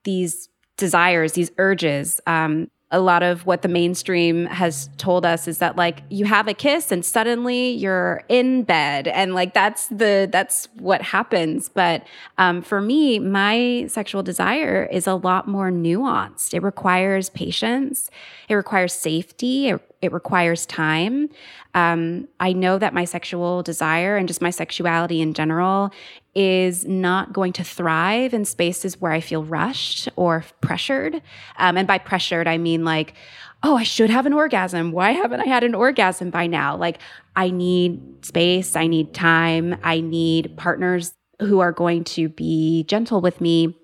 these 0.05 0.47
desires, 0.77 1.33
these 1.33 1.51
urges. 1.57 2.21
Um, 2.25 2.69
a 2.93 2.99
lot 2.99 3.23
of 3.23 3.45
what 3.47 3.63
the 3.63 3.67
mainstream 3.67 4.45
has 4.45 4.87
told 4.97 5.25
us 5.25 5.47
is 5.47 5.57
that 5.57 5.75
like 5.75 6.03
you 6.09 6.25
have 6.25 6.47
a 6.47 6.53
kiss 6.53 6.91
and 6.91 7.03
suddenly 7.03 7.71
you're 7.71 8.23
in 8.29 8.63
bed. 8.63 9.07
And 9.07 9.33
like 9.33 9.55
that's 9.55 9.87
the 9.87 10.29
that's 10.31 10.67
what 10.75 11.01
happens. 11.01 11.69
But 11.69 12.05
um, 12.37 12.61
for 12.61 12.79
me 12.79 13.17
my 13.17 13.87
sexual 13.89 14.21
desire 14.21 14.87
is 14.91 15.07
a 15.07 15.15
lot 15.15 15.47
more 15.47 15.71
nuanced. 15.71 16.53
It 16.53 16.61
requires 16.61 17.31
patience. 17.31 18.11
It 18.47 18.53
requires 18.53 18.93
safety. 18.93 19.69
It, 19.69 19.81
it 20.03 20.11
requires 20.13 20.67
time. 20.67 21.29
Um, 21.73 22.27
I 22.39 22.53
know 22.53 22.77
that 22.77 22.93
my 22.93 23.05
sexual 23.05 23.63
desire 23.63 24.17
and 24.17 24.27
just 24.27 24.41
my 24.41 24.51
sexuality 24.51 25.21
in 25.21 25.33
general 25.33 25.91
is 26.35 26.85
not 26.85 27.31
going 27.31 27.53
to 27.53 27.63
thrive 27.63 28.33
in 28.33 28.45
spaces 28.45 28.99
where 28.99 29.11
I 29.11 29.19
feel 29.19 29.43
rushed 29.43 30.09
or 30.15 30.43
pressured. 30.61 31.21
Um, 31.57 31.77
and 31.77 31.87
by 31.87 31.97
pressured, 31.97 32.47
I 32.47 32.57
mean 32.57 32.83
like, 32.83 33.13
oh, 33.61 33.77
I 33.77 33.83
should 33.83 34.09
have 34.09 34.25
an 34.25 34.33
orgasm. 34.33 34.91
Why 34.91 35.11
haven't 35.11 35.41
I 35.41 35.45
had 35.45 35.63
an 35.63 35.75
orgasm 35.75 36.29
by 36.29 36.47
now? 36.47 36.75
Like, 36.75 36.99
I 37.35 37.49
need 37.49 38.25
space, 38.25 38.75
I 38.75 38.87
need 38.87 39.13
time, 39.13 39.77
I 39.83 40.01
need 40.01 40.57
partners 40.57 41.13
who 41.39 41.59
are 41.59 41.71
going 41.71 42.03
to 42.03 42.29
be 42.29 42.83
gentle 42.83 43.21
with 43.21 43.39
me. 43.39 43.77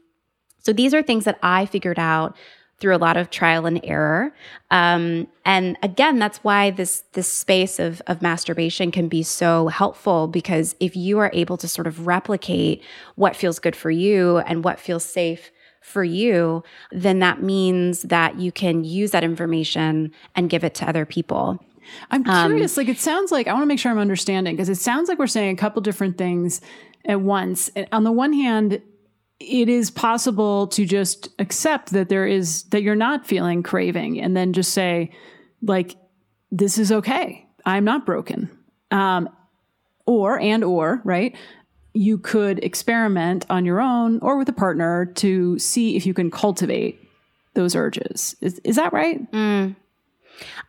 So 0.59 0.73
these 0.73 0.93
are 0.93 1.01
things 1.01 1.25
that 1.25 1.39
I 1.41 1.65
figured 1.65 1.99
out 1.99 2.35
through 2.79 2.95
a 2.95 2.97
lot 2.97 3.17
of 3.17 3.29
trial 3.29 3.65
and 3.65 3.79
error. 3.83 4.33
Um, 4.71 5.27
and 5.45 5.77
again, 5.83 6.19
that's 6.19 6.37
why 6.39 6.71
this 6.71 7.03
this 7.13 7.31
space 7.31 7.79
of 7.79 8.01
of 8.07 8.21
masturbation 8.21 8.91
can 8.91 9.07
be 9.07 9.23
so 9.23 9.67
helpful 9.67 10.27
because 10.27 10.75
if 10.79 10.95
you 10.95 11.19
are 11.19 11.31
able 11.33 11.57
to 11.57 11.67
sort 11.67 11.87
of 11.87 12.07
replicate 12.07 12.83
what 13.15 13.35
feels 13.35 13.59
good 13.59 13.75
for 13.75 13.91
you 13.91 14.39
and 14.39 14.63
what 14.63 14.79
feels 14.79 15.03
safe 15.03 15.51
for 15.81 16.03
you, 16.03 16.63
then 16.91 17.19
that 17.19 17.41
means 17.41 18.03
that 18.03 18.37
you 18.39 18.51
can 18.51 18.83
use 18.83 19.11
that 19.11 19.23
information 19.23 20.11
and 20.35 20.49
give 20.49 20.63
it 20.63 20.75
to 20.75 20.87
other 20.87 21.05
people. 21.05 21.59
I'm 22.11 22.23
curious. 22.23 22.77
Um, 22.77 22.81
like, 22.81 22.89
it 22.89 22.99
sounds 22.99 23.31
like 23.31 23.47
I 23.47 23.53
want 23.53 23.63
to 23.63 23.67
make 23.67 23.79
sure 23.79 23.91
I'm 23.91 23.97
understanding 23.97 24.55
because 24.55 24.69
it 24.69 24.75
sounds 24.75 25.09
like 25.09 25.17
we're 25.17 25.27
saying 25.27 25.53
a 25.53 25.57
couple 25.57 25.81
different 25.81 26.17
things 26.17 26.61
at 27.05 27.21
once. 27.21 27.71
On 27.91 28.03
the 28.03 28.11
one 28.11 28.33
hand, 28.33 28.81
it 29.39 29.69
is 29.69 29.89
possible 29.89 30.67
to 30.67 30.85
just 30.85 31.29
accept 31.39 31.91
that 31.91 32.09
there 32.09 32.27
is 32.27 32.63
that 32.63 32.83
you're 32.83 32.95
not 32.95 33.25
feeling 33.25 33.63
craving 33.63 34.19
and 34.19 34.35
then 34.35 34.53
just 34.53 34.73
say 34.73 35.11
like 35.61 35.95
this 36.51 36.77
is 36.77 36.91
okay. 36.91 37.47
I'm 37.65 37.85
not 37.85 38.05
broken. 38.05 38.49
Um, 38.91 39.29
or 40.05 40.39
and 40.39 40.63
or 40.63 41.01
right? 41.03 41.35
You 41.93 42.17
could 42.17 42.63
experiment 42.63 43.45
on 43.49 43.65
your 43.65 43.79
own 43.79 44.19
or 44.21 44.37
with 44.37 44.49
a 44.49 44.53
partner 44.53 45.05
to 45.15 45.57
see 45.59 45.95
if 45.95 46.05
you 46.05 46.13
can 46.13 46.31
cultivate 46.31 46.99
those 47.53 47.75
urges. 47.75 48.35
Is, 48.41 48.59
is 48.63 48.75
that 48.75 48.93
right? 48.93 49.29
Mm. 49.31 49.75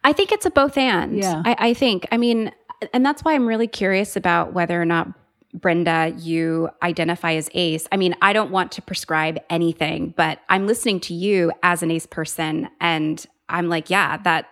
i 0.03 0.13
think 0.13 0.33
it's 0.33 0.47
a 0.47 0.51
both 0.51 0.77
and. 0.77 1.17
Yeah. 1.17 1.43
I, 1.45 1.57
I 1.59 1.75
think 1.75 2.09
i 2.11 2.17
mean 2.17 2.53
and 2.93 3.05
that's 3.05 3.23
why 3.23 3.35
i'm 3.35 3.47
really 3.47 3.69
curious 3.69 4.17
about 4.17 4.53
whether 4.53 4.81
or 4.81 4.85
not 4.85 5.09
Brenda, 5.53 6.15
you 6.17 6.71
identify 6.83 7.35
as 7.35 7.51
ACE. 7.55 7.87
I 7.91 7.97
mean, 7.97 8.15
I 8.23 8.33
don't 8.33 8.51
want 8.51 8.73
to 8.73 8.83
prescribe 8.83 9.39
anything, 9.51 10.15
but 10.17 10.41
I'm 10.49 10.67
listening 10.67 11.01
to 11.01 11.15
you 11.15 11.53
as 11.63 11.83
an 11.83 11.91
ACE 11.91 12.07
person, 12.07 12.69
and 12.81 13.25
I'm 13.49 13.69
like, 13.69 13.91
yeah, 13.91 14.17
that 14.19 14.49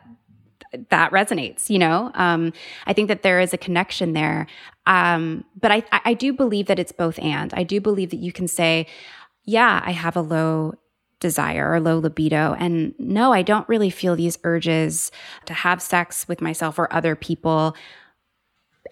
that 0.90 1.12
resonates. 1.12 1.70
You 1.70 1.78
know, 1.78 2.10
um, 2.14 2.52
I 2.86 2.92
think 2.92 3.08
that 3.08 3.22
there 3.22 3.40
is 3.40 3.54
a 3.54 3.58
connection 3.58 4.12
there, 4.12 4.46
um, 4.86 5.44
but 5.60 5.70
I 5.70 5.82
I 5.92 6.14
do 6.14 6.32
believe 6.32 6.66
that 6.66 6.78
it's 6.78 6.92
both 6.92 7.18
and. 7.20 7.54
I 7.54 7.62
do 7.62 7.80
believe 7.80 8.10
that 8.10 8.16
you 8.16 8.32
can 8.32 8.48
say, 8.48 8.86
yeah, 9.44 9.80
I 9.84 9.92
have 9.92 10.16
a 10.16 10.20
low 10.20 10.74
desire 11.20 11.72
or 11.72 11.80
low 11.80 11.98
libido. 11.98 12.54
And 12.58 12.94
no, 12.98 13.32
I 13.32 13.42
don't 13.42 13.68
really 13.68 13.90
feel 13.90 14.14
these 14.14 14.38
urges 14.44 15.10
to 15.46 15.54
have 15.54 15.82
sex 15.82 16.28
with 16.28 16.40
myself 16.40 16.78
or 16.78 16.92
other 16.92 17.16
people 17.16 17.74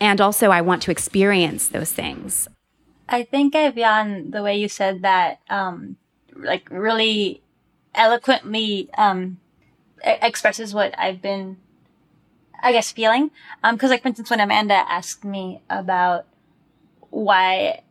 and 0.00 0.20
also 0.20 0.50
I 0.50 0.60
want 0.60 0.82
to 0.82 0.90
experience 0.90 1.68
those 1.68 1.92
things. 1.92 2.48
I 3.08 3.22
think 3.22 3.54
Ev'Yan, 3.54 4.32
the 4.32 4.42
way 4.42 4.56
you 4.56 4.68
said 4.68 5.02
that, 5.02 5.40
um, 5.48 5.96
like 6.34 6.68
really 6.70 7.42
eloquently, 7.94 8.90
um, 8.98 9.38
expresses 10.02 10.74
what 10.74 10.98
I've 10.98 11.22
been, 11.22 11.56
I 12.62 12.72
guess, 12.72 12.92
feeling. 12.92 13.30
Um, 13.62 13.78
cause 13.78 13.90
like, 13.90 14.02
for 14.02 14.08
instance, 14.08 14.30
when 14.30 14.40
Amanda 14.40 14.74
asked 14.74 15.24
me 15.24 15.60
about 15.70 16.26
why 17.10 17.82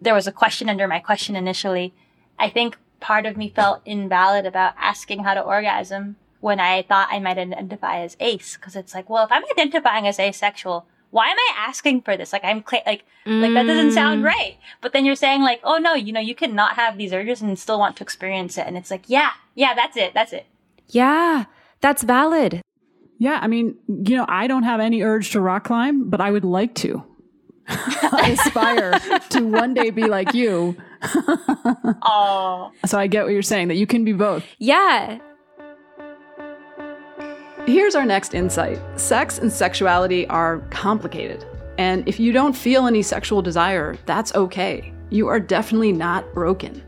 there 0.00 0.14
was 0.14 0.26
a 0.26 0.32
question 0.32 0.68
under 0.68 0.88
my 0.88 0.98
question 1.00 1.36
initially, 1.36 1.92
I 2.38 2.48
think 2.48 2.78
part 3.00 3.26
of 3.26 3.36
me 3.36 3.52
felt 3.54 3.82
invalid 3.84 4.46
about 4.46 4.74
asking 4.78 5.24
how 5.24 5.34
to 5.34 5.40
orgasm 5.40 6.16
when 6.40 6.58
I 6.58 6.82
thought 6.82 7.08
I 7.10 7.18
might 7.18 7.38
identify 7.38 8.00
as 8.00 8.16
ace. 8.20 8.56
Cause 8.56 8.76
it's 8.76 8.94
like, 8.94 9.10
well, 9.10 9.24
if 9.24 9.32
I'm 9.32 9.44
identifying 9.50 10.06
as 10.06 10.18
asexual, 10.18 10.86
why 11.10 11.28
am 11.28 11.36
I 11.36 11.54
asking 11.56 12.02
for 12.02 12.16
this? 12.16 12.32
Like 12.32 12.44
I'm 12.44 12.64
cl- 12.68 12.82
like 12.86 13.04
mm. 13.26 13.42
like 13.42 13.52
that 13.54 13.66
doesn't 13.66 13.92
sound 13.92 14.22
mm. 14.22 14.26
right. 14.26 14.56
But 14.80 14.92
then 14.92 15.04
you're 15.04 15.16
saying 15.16 15.42
like, 15.42 15.60
oh 15.64 15.78
no, 15.78 15.94
you 15.94 16.12
know, 16.12 16.20
you 16.20 16.34
can 16.34 16.54
not 16.54 16.76
have 16.76 16.96
these 16.96 17.12
urges 17.12 17.42
and 17.42 17.58
still 17.58 17.78
want 17.78 17.96
to 17.96 18.02
experience 18.02 18.56
it. 18.56 18.66
And 18.66 18.76
it's 18.76 18.90
like, 18.90 19.04
yeah, 19.06 19.30
yeah, 19.54 19.74
that's 19.74 19.96
it, 19.96 20.14
that's 20.14 20.32
it. 20.32 20.46
Yeah, 20.88 21.44
that's 21.80 22.02
valid. 22.02 22.62
Yeah, 23.18 23.38
I 23.42 23.48
mean, 23.48 23.76
you 23.86 24.16
know, 24.16 24.24
I 24.28 24.46
don't 24.46 24.62
have 24.62 24.80
any 24.80 25.02
urge 25.02 25.30
to 25.32 25.40
rock 25.40 25.64
climb, 25.64 26.08
but 26.08 26.20
I 26.20 26.30
would 26.30 26.44
like 26.44 26.74
to. 26.76 27.04
I 27.68 28.36
aspire 28.38 28.98
to 29.30 29.46
one 29.46 29.74
day 29.74 29.90
be 29.90 30.04
like 30.04 30.34
you. 30.34 30.76
Oh. 32.02 32.72
so 32.84 32.98
I 32.98 33.06
get 33.06 33.24
what 33.24 33.32
you're 33.32 33.40
saying 33.40 33.68
that 33.68 33.76
you 33.76 33.86
can 33.86 34.04
be 34.04 34.12
both. 34.12 34.44
Yeah. 34.58 35.18
Here's 37.70 37.94
our 37.94 38.04
next 38.04 38.34
insight 38.34 38.80
sex 38.98 39.38
and 39.38 39.52
sexuality 39.52 40.26
are 40.26 40.58
complicated. 40.70 41.46
And 41.78 42.06
if 42.08 42.18
you 42.18 42.32
don't 42.32 42.52
feel 42.52 42.88
any 42.88 43.00
sexual 43.00 43.42
desire, 43.42 43.96
that's 44.06 44.34
okay. 44.34 44.92
You 45.10 45.28
are 45.28 45.38
definitely 45.38 45.92
not 45.92 46.34
broken. 46.34 46.82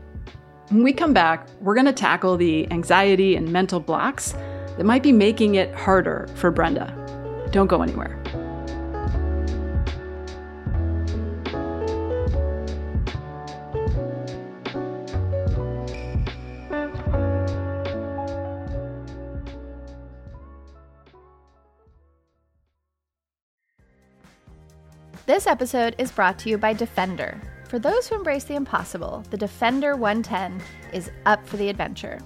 When 0.67 0.83
we 0.83 0.91
come 0.91 1.13
back, 1.13 1.47
we're 1.61 1.73
going 1.73 1.85
to 1.85 1.93
tackle 1.93 2.35
the 2.35 2.69
anxiety 2.69 3.37
and 3.37 3.49
mental 3.49 3.79
blocks 3.79 4.33
that 4.75 4.83
might 4.83 5.03
be 5.03 5.13
making 5.13 5.55
it 5.55 5.73
harder 5.73 6.27
for 6.35 6.51
Brenda. 6.51 6.93
Don't 7.53 7.67
go 7.67 7.81
anywhere. 7.81 8.21
This 25.25 25.47
episode 25.47 25.95
is 25.97 26.11
brought 26.11 26.37
to 26.39 26.49
you 26.49 26.57
by 26.57 26.73
Defender. 26.73 27.39
For 27.69 27.79
those 27.79 28.09
who 28.09 28.15
embrace 28.15 28.43
the 28.43 28.55
impossible, 28.55 29.23
the 29.29 29.37
Defender 29.37 29.95
110 29.95 30.61
is 30.91 31.11
up 31.25 31.47
for 31.47 31.55
the 31.55 31.69
adventure. 31.69 32.19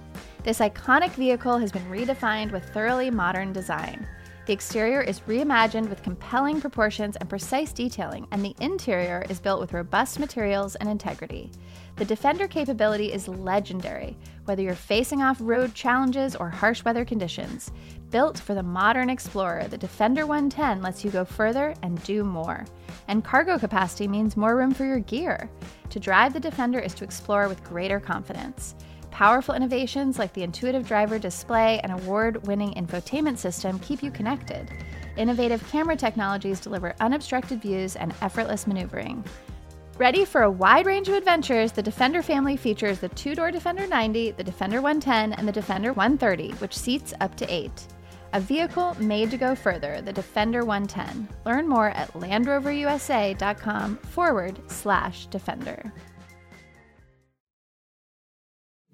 This 0.44 0.58
iconic 0.58 1.12
vehicle 1.12 1.60
has 1.60 1.72
been 1.72 1.88
redefined 1.92 2.52
with 2.52 2.68
thoroughly 2.70 3.12
modern 3.12 3.54
design. 3.54 4.08
The 4.48 4.54
exterior 4.54 5.02
is 5.02 5.20
reimagined 5.28 5.90
with 5.90 6.02
compelling 6.02 6.60
proportions 6.60 7.18
and 7.18 7.30
precise 7.30 7.72
detailing, 7.72 8.28
and 8.32 8.44
the 8.44 8.56
interior 8.62 9.24
is 9.30 9.40
built 9.40 9.60
with 9.60 9.74
robust 9.74 10.18
materials 10.18 10.74
and 10.74 10.90
integrity. 10.90 11.52
The 11.98 12.06
Defender 12.06 12.48
capability 12.48 13.12
is 13.12 13.28
legendary, 13.28 14.16
whether 14.46 14.62
you're 14.62 14.76
facing 14.76 15.24
off 15.24 15.38
road 15.42 15.74
challenges 15.74 16.36
or 16.36 16.48
harsh 16.48 16.86
weather 16.86 17.04
conditions. 17.04 17.72
Built 18.12 18.38
for 18.38 18.54
the 18.54 18.62
modern 18.62 19.10
explorer, 19.10 19.68
the 19.68 19.80
Defender 19.80 20.28
110 20.28 20.84
lets 20.84 21.04
you 21.04 21.10
go 21.10 21.26
further 21.26 21.74
and 21.82 22.02
do 22.04 22.24
more. 22.24 22.66
And 23.08 23.26
cargo 23.26 23.58
capacity 23.58 24.08
means 24.08 24.38
more 24.38 24.56
room 24.56 24.76
for 24.76 24.86
your 24.86 25.00
gear. 25.00 25.50
To 25.90 26.00
drive 26.00 26.34
the 26.34 26.40
Defender 26.40 26.78
is 26.78 26.94
to 26.94 27.04
explore 27.04 27.48
with 27.48 27.64
greater 27.64 28.00
confidence. 28.00 28.76
Powerful 29.10 29.56
innovations 29.56 30.20
like 30.20 30.34
the 30.34 30.44
intuitive 30.44 30.88
driver 30.88 31.18
display 31.18 31.80
and 31.80 31.92
award 31.92 32.46
winning 32.46 32.76
infotainment 32.76 33.40
system 33.40 33.80
keep 33.80 34.04
you 34.04 34.12
connected. 34.12 34.70
Innovative 35.18 35.68
camera 35.72 35.96
technologies 35.96 36.60
deliver 36.60 36.96
unobstructed 37.00 37.60
views 37.60 37.96
and 37.96 38.14
effortless 38.22 38.68
maneuvering. 38.68 39.24
Ready 39.98 40.26
for 40.26 40.44
a 40.44 40.52
wide 40.52 40.86
range 40.86 41.10
of 41.10 41.16
adventures, 41.16 41.72
the 41.72 41.82
Defender 41.82 42.22
family 42.22 42.56
features 42.56 43.00
the 43.00 43.10
two 43.10 43.34
door 43.34 43.50
Defender 43.50 43.88
90, 43.88 44.30
the 44.32 44.44
Defender 44.44 44.80
110, 44.80 45.34
and 45.34 45.48
the 45.48 45.52
Defender 45.52 45.92
130, 45.92 46.52
which 46.60 46.78
seats 46.78 47.16
up 47.20 47.34
to 47.38 47.52
eight. 47.52 47.88
A 48.34 48.40
vehicle 48.40 48.96
made 49.00 49.32
to 49.32 49.38
go 49.38 49.56
further, 49.56 50.00
the 50.02 50.14
Defender 50.14 50.64
110. 50.64 51.28
Learn 51.48 51.68
more 51.68 51.90
at 51.90 52.14
LandRoverUSA.com 52.14 53.98
forward 53.98 54.60
slash 54.70 55.26
Defender. 55.28 55.92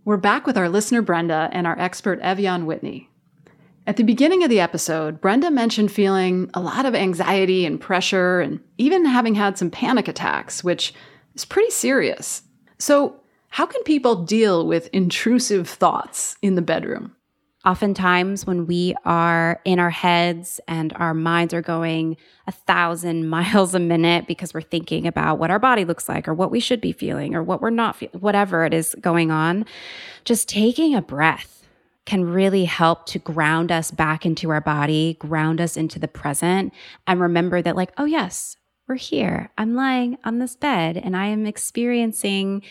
We're 0.05 0.15
back 0.15 0.47
with 0.47 0.57
our 0.57 0.69
listener 0.69 1.01
Brenda 1.01 1.49
and 1.51 1.67
our 1.67 1.77
expert 1.77 2.21
Ev'Yan 2.21 2.63
Whitney. 2.63 3.09
At 3.85 3.97
the 3.97 4.03
beginning 4.03 4.43
of 4.43 4.49
the 4.49 4.61
episode, 4.61 5.19
Brenda 5.19 5.51
mentioned 5.51 5.91
feeling 5.91 6.49
a 6.53 6.61
lot 6.61 6.85
of 6.85 6.95
anxiety 6.95 7.65
and 7.65 7.81
pressure 7.81 8.39
and 8.39 8.61
even 8.77 9.05
having 9.05 9.35
had 9.35 9.57
some 9.57 9.69
panic 9.69 10.07
attacks, 10.07 10.63
which 10.63 10.93
is 11.35 11.43
pretty 11.43 11.69
serious. 11.69 12.43
So, 12.79 13.19
how 13.49 13.65
can 13.65 13.83
people 13.83 14.23
deal 14.23 14.65
with 14.65 14.87
intrusive 14.93 15.67
thoughts 15.67 16.37
in 16.41 16.55
the 16.55 16.61
bedroom? 16.61 17.13
Oftentimes, 17.65 18.47
when 18.47 18.67
we 18.67 18.95
are 19.05 19.61
in 19.65 19.79
our 19.79 19.89
heads 19.89 20.61
and 20.67 20.93
our 20.93 21.13
minds 21.13 21.53
are 21.53 21.61
going 21.61 22.15
a 22.47 22.53
thousand 22.53 23.27
miles 23.29 23.75
a 23.75 23.79
minute 23.79 24.27
because 24.27 24.53
we're 24.53 24.61
thinking 24.61 25.07
about 25.07 25.39
what 25.39 25.51
our 25.51 25.59
body 25.59 25.83
looks 25.83 26.07
like 26.07 26.27
or 26.27 26.33
what 26.33 26.51
we 26.51 26.61
should 26.61 26.79
be 26.79 26.93
feeling 26.93 27.35
or 27.35 27.43
what 27.43 27.61
we're 27.61 27.69
not 27.69 27.97
feeling, 27.97 28.19
whatever 28.21 28.63
it 28.63 28.73
is 28.73 28.95
going 29.01 29.29
on, 29.29 29.65
just 30.23 30.47
taking 30.47 30.95
a 30.95 31.01
breath 31.01 31.62
can 32.05 32.25
really 32.25 32.65
help 32.65 33.05
to 33.07 33.19
ground 33.19 33.71
us 33.71 33.91
back 33.91 34.25
into 34.25 34.49
our 34.49 34.61
body, 34.61 35.15
ground 35.19 35.61
us 35.61 35.77
into 35.77 35.99
the 35.99 36.07
present, 36.07 36.73
and 37.07 37.19
remember 37.19 37.61
that, 37.61 37.75
like, 37.75 37.91
oh, 37.97 38.05
yes, 38.05 38.57
we're 38.87 38.95
here. 38.95 39.49
I'm 39.57 39.75
lying 39.75 40.17
on 40.23 40.39
this 40.39 40.55
bed 40.55 40.97
and 40.97 41.15
I 41.15 41.27
am 41.27 41.45
experiencing 41.45 42.63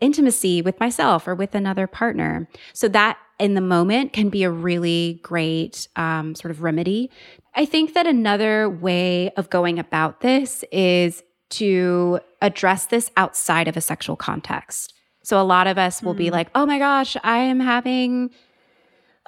intimacy 0.00 0.62
with 0.62 0.78
myself 0.78 1.26
or 1.26 1.34
with 1.34 1.54
another 1.54 1.86
partner. 1.86 2.48
So 2.72 2.88
that 2.88 3.18
in 3.38 3.54
the 3.54 3.60
moment 3.60 4.12
can 4.12 4.28
be 4.28 4.42
a 4.42 4.50
really 4.50 5.20
great 5.22 5.88
um, 5.96 6.34
sort 6.34 6.50
of 6.50 6.62
remedy. 6.62 7.10
I 7.54 7.64
think 7.64 7.94
that 7.94 8.06
another 8.06 8.68
way 8.68 9.30
of 9.30 9.50
going 9.50 9.78
about 9.78 10.20
this 10.20 10.64
is 10.70 11.22
to 11.50 12.20
address 12.42 12.86
this 12.86 13.10
outside 13.16 13.68
of 13.68 13.76
a 13.76 13.80
sexual 13.80 14.16
context. 14.16 14.92
So 15.24 15.40
a 15.40 15.42
lot 15.42 15.66
of 15.66 15.78
us 15.78 16.02
will 16.02 16.14
mm. 16.14 16.18
be 16.18 16.30
like, 16.30 16.48
oh 16.54 16.66
my 16.66 16.78
gosh, 16.78 17.16
I 17.24 17.38
am 17.38 17.60
having 17.60 18.30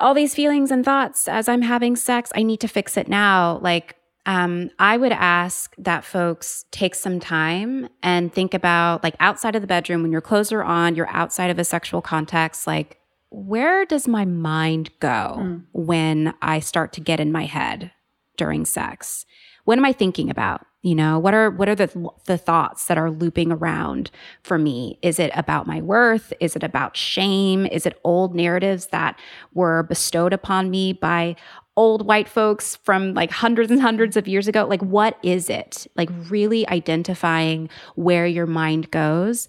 all 0.00 0.14
these 0.14 0.34
feelings 0.34 0.70
and 0.70 0.84
thoughts 0.84 1.28
as 1.28 1.48
I'm 1.48 1.62
having 1.62 1.96
sex. 1.96 2.30
I 2.34 2.42
need 2.42 2.60
to 2.60 2.68
fix 2.68 2.96
it 2.96 3.08
now. 3.08 3.58
Like, 3.62 3.96
um, 4.26 4.70
I 4.78 4.96
would 4.96 5.12
ask 5.12 5.74
that 5.78 6.04
folks 6.04 6.64
take 6.70 6.94
some 6.94 7.20
time 7.20 7.88
and 8.02 8.32
think 8.32 8.54
about, 8.54 9.02
like, 9.02 9.16
outside 9.18 9.56
of 9.56 9.62
the 9.62 9.68
bedroom, 9.68 10.02
when 10.02 10.12
your 10.12 10.20
clothes 10.20 10.52
are 10.52 10.62
on, 10.62 10.94
you're 10.94 11.08
outside 11.08 11.50
of 11.50 11.58
a 11.58 11.64
sexual 11.64 12.02
context, 12.02 12.66
like, 12.66 12.98
where 13.30 13.84
does 13.86 14.08
my 14.08 14.24
mind 14.24 14.90
go 15.00 15.36
mm. 15.38 15.64
when 15.72 16.34
I 16.42 16.60
start 16.60 16.92
to 16.94 17.00
get 17.00 17.20
in 17.20 17.32
my 17.32 17.44
head 17.44 17.92
during 18.36 18.64
sex? 18.64 19.24
What 19.64 19.78
am 19.78 19.84
I 19.84 19.92
thinking 19.92 20.30
about? 20.30 20.66
You 20.82 20.94
know, 20.94 21.18
what 21.18 21.34
are 21.34 21.50
what 21.50 21.68
are 21.68 21.74
the 21.74 22.10
the 22.24 22.38
thoughts 22.38 22.86
that 22.86 22.96
are 22.96 23.10
looping 23.10 23.52
around 23.52 24.10
for 24.42 24.56
me? 24.58 24.98
Is 25.02 25.18
it 25.18 25.30
about 25.34 25.66
my 25.66 25.82
worth? 25.82 26.32
Is 26.40 26.56
it 26.56 26.62
about 26.62 26.96
shame? 26.96 27.66
Is 27.66 27.84
it 27.84 28.00
old 28.02 28.34
narratives 28.34 28.86
that 28.86 29.18
were 29.52 29.82
bestowed 29.82 30.32
upon 30.32 30.70
me 30.70 30.94
by 30.94 31.36
old 31.76 32.06
white 32.06 32.28
folks 32.28 32.76
from 32.76 33.12
like 33.12 33.30
hundreds 33.30 33.70
and 33.70 33.82
hundreds 33.82 34.16
of 34.16 34.26
years 34.26 34.48
ago? 34.48 34.66
Like 34.66 34.82
what 34.82 35.18
is 35.22 35.50
it? 35.50 35.86
Like 35.96 36.08
really 36.30 36.66
identifying 36.68 37.68
where 37.94 38.26
your 38.26 38.46
mind 38.46 38.90
goes 38.90 39.48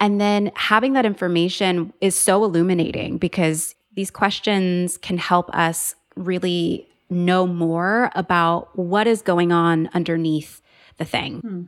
and 0.00 0.20
then 0.20 0.50
having 0.56 0.94
that 0.94 1.06
information 1.06 1.92
is 2.00 2.16
so 2.16 2.42
illuminating 2.42 3.18
because 3.18 3.76
these 3.94 4.10
questions 4.10 4.96
can 4.96 5.16
help 5.16 5.48
us 5.54 5.94
really 6.16 6.88
know 7.08 7.46
more 7.46 8.10
about 8.14 8.76
what 8.76 9.06
is 9.06 9.22
going 9.22 9.52
on 9.52 9.88
underneath 9.94 10.61
the 11.02 11.10
thing. 11.10 11.40
Hmm. 11.40 11.62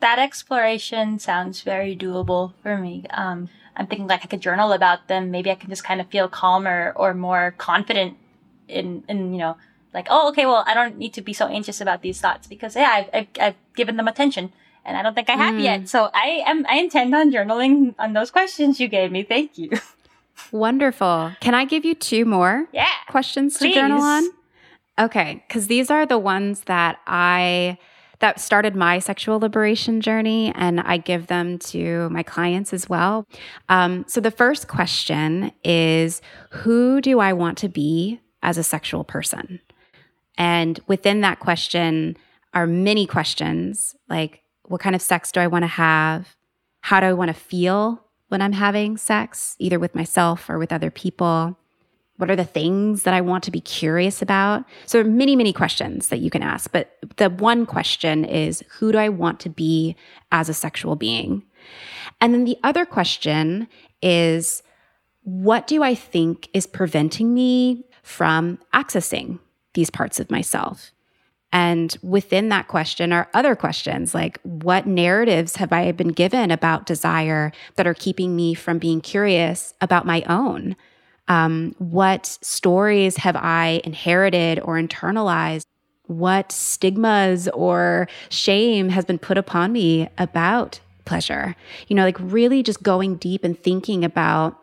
That 0.00 0.18
exploration 0.18 1.18
sounds 1.18 1.62
very 1.62 1.96
doable 1.96 2.52
for 2.62 2.76
me. 2.76 3.04
Um, 3.10 3.48
I'm 3.76 3.86
thinking 3.86 4.06
like 4.06 4.24
I 4.24 4.26
could 4.26 4.40
journal 4.40 4.72
about 4.72 5.08
them. 5.08 5.30
Maybe 5.30 5.50
I 5.50 5.54
can 5.54 5.70
just 5.70 5.84
kind 5.84 6.00
of 6.00 6.08
feel 6.08 6.28
calmer 6.28 6.92
or 6.96 7.14
more 7.14 7.54
confident 7.56 8.16
in, 8.68 9.04
in 9.08 9.32
you 9.32 9.38
know, 9.38 9.56
like, 9.94 10.08
oh, 10.10 10.28
okay, 10.30 10.44
well, 10.44 10.64
I 10.66 10.74
don't 10.74 10.98
need 10.98 11.14
to 11.14 11.22
be 11.22 11.32
so 11.32 11.46
anxious 11.46 11.80
about 11.80 12.02
these 12.02 12.20
thoughts 12.20 12.46
because, 12.46 12.74
yeah, 12.76 12.90
I've, 12.90 13.10
I've, 13.14 13.28
I've 13.40 13.54
given 13.76 13.96
them 13.96 14.08
attention 14.08 14.52
and 14.84 14.96
I 14.96 15.02
don't 15.02 15.14
think 15.14 15.30
I 15.30 15.34
have 15.34 15.54
mm. 15.54 15.62
yet. 15.62 15.88
So 15.88 16.10
I 16.12 16.42
am, 16.46 16.66
I 16.68 16.76
intend 16.76 17.14
on 17.14 17.30
journaling 17.30 17.94
on 17.98 18.12
those 18.12 18.30
questions 18.30 18.80
you 18.80 18.88
gave 18.88 19.12
me. 19.12 19.22
Thank 19.22 19.56
you. 19.56 19.70
Wonderful. 20.52 21.32
Can 21.40 21.54
I 21.54 21.64
give 21.64 21.84
you 21.84 21.94
two 21.94 22.24
more 22.24 22.66
yeah, 22.72 22.88
questions 23.08 23.56
please. 23.56 23.74
to 23.74 23.80
journal 23.80 24.02
on? 24.02 24.24
Okay, 24.98 25.44
because 25.46 25.68
these 25.68 25.90
are 25.90 26.04
the 26.04 26.18
ones 26.18 26.62
that 26.62 26.98
I 27.06 27.78
that 28.22 28.40
started 28.40 28.74
my 28.74 29.00
sexual 29.00 29.38
liberation 29.40 30.00
journey, 30.00 30.52
and 30.54 30.80
I 30.80 30.96
give 30.96 31.26
them 31.26 31.58
to 31.58 32.08
my 32.08 32.22
clients 32.22 32.72
as 32.72 32.88
well. 32.88 33.26
Um, 33.68 34.04
so 34.08 34.20
the 34.20 34.30
first 34.30 34.68
question 34.68 35.52
is, 35.64 36.22
who 36.50 37.00
do 37.00 37.18
I 37.18 37.32
want 37.32 37.58
to 37.58 37.68
be 37.68 38.20
as 38.42 38.56
a 38.56 38.62
sexual 38.62 39.04
person? 39.04 39.60
And 40.38 40.80
within 40.86 41.20
that 41.20 41.40
question 41.40 42.16
are 42.54 42.66
many 42.66 43.06
questions 43.06 43.94
like, 44.08 44.42
what 44.64 44.80
kind 44.80 44.94
of 44.94 45.02
sex 45.02 45.32
do 45.32 45.40
I 45.40 45.48
want 45.48 45.64
to 45.64 45.68
have? 45.68 46.36
How 46.80 47.00
do 47.00 47.06
I 47.06 47.12
want 47.12 47.28
to 47.28 47.34
feel 47.34 48.04
when 48.28 48.40
I'm 48.40 48.52
having 48.52 48.96
sex, 48.96 49.56
either 49.58 49.78
with 49.78 49.94
myself 49.94 50.48
or 50.48 50.58
with 50.58 50.72
other 50.72 50.90
people? 50.90 51.58
What 52.18 52.30
are 52.30 52.36
the 52.36 52.44
things 52.44 53.04
that 53.04 53.14
I 53.14 53.20
want 53.20 53.42
to 53.44 53.50
be 53.50 53.60
curious 53.60 54.22
about? 54.22 54.64
So, 54.86 55.02
many, 55.02 55.34
many 55.34 55.52
questions 55.52 56.08
that 56.08 56.20
you 56.20 56.30
can 56.30 56.42
ask. 56.42 56.70
But 56.70 56.96
the 57.16 57.30
one 57.30 57.66
question 57.66 58.24
is 58.24 58.62
who 58.78 58.92
do 58.92 58.98
I 58.98 59.08
want 59.08 59.40
to 59.40 59.48
be 59.48 59.96
as 60.30 60.48
a 60.48 60.54
sexual 60.54 60.94
being? 60.94 61.42
And 62.20 62.34
then 62.34 62.44
the 62.44 62.58
other 62.62 62.84
question 62.84 63.68
is 64.02 64.62
what 65.24 65.66
do 65.66 65.82
I 65.82 65.94
think 65.94 66.48
is 66.52 66.66
preventing 66.66 67.32
me 67.32 67.84
from 68.02 68.58
accessing 68.74 69.38
these 69.74 69.90
parts 69.90 70.20
of 70.20 70.30
myself? 70.30 70.92
And 71.52 71.96
within 72.02 72.48
that 72.48 72.68
question 72.68 73.12
are 73.12 73.28
other 73.34 73.54
questions 73.54 74.14
like 74.14 74.38
what 74.42 74.86
narratives 74.86 75.56
have 75.56 75.72
I 75.72 75.92
been 75.92 76.08
given 76.08 76.50
about 76.50 76.86
desire 76.86 77.52
that 77.76 77.86
are 77.86 77.94
keeping 77.94 78.34
me 78.34 78.54
from 78.54 78.78
being 78.78 79.00
curious 79.00 79.74
about 79.80 80.06
my 80.06 80.22
own? 80.22 80.76
Um, 81.28 81.74
what 81.78 82.26
stories 82.42 83.16
have 83.18 83.36
I 83.36 83.80
inherited 83.84 84.60
or 84.60 84.76
internalized? 84.76 85.66
What 86.06 86.52
stigmas 86.52 87.48
or 87.48 88.08
shame 88.28 88.88
has 88.88 89.04
been 89.04 89.18
put 89.18 89.38
upon 89.38 89.72
me 89.72 90.08
about 90.18 90.80
pleasure? 91.04 91.54
You 91.88 91.96
know, 91.96 92.04
like 92.04 92.18
really 92.20 92.62
just 92.62 92.82
going 92.82 93.16
deep 93.16 93.44
and 93.44 93.58
thinking 93.58 94.04
about 94.04 94.58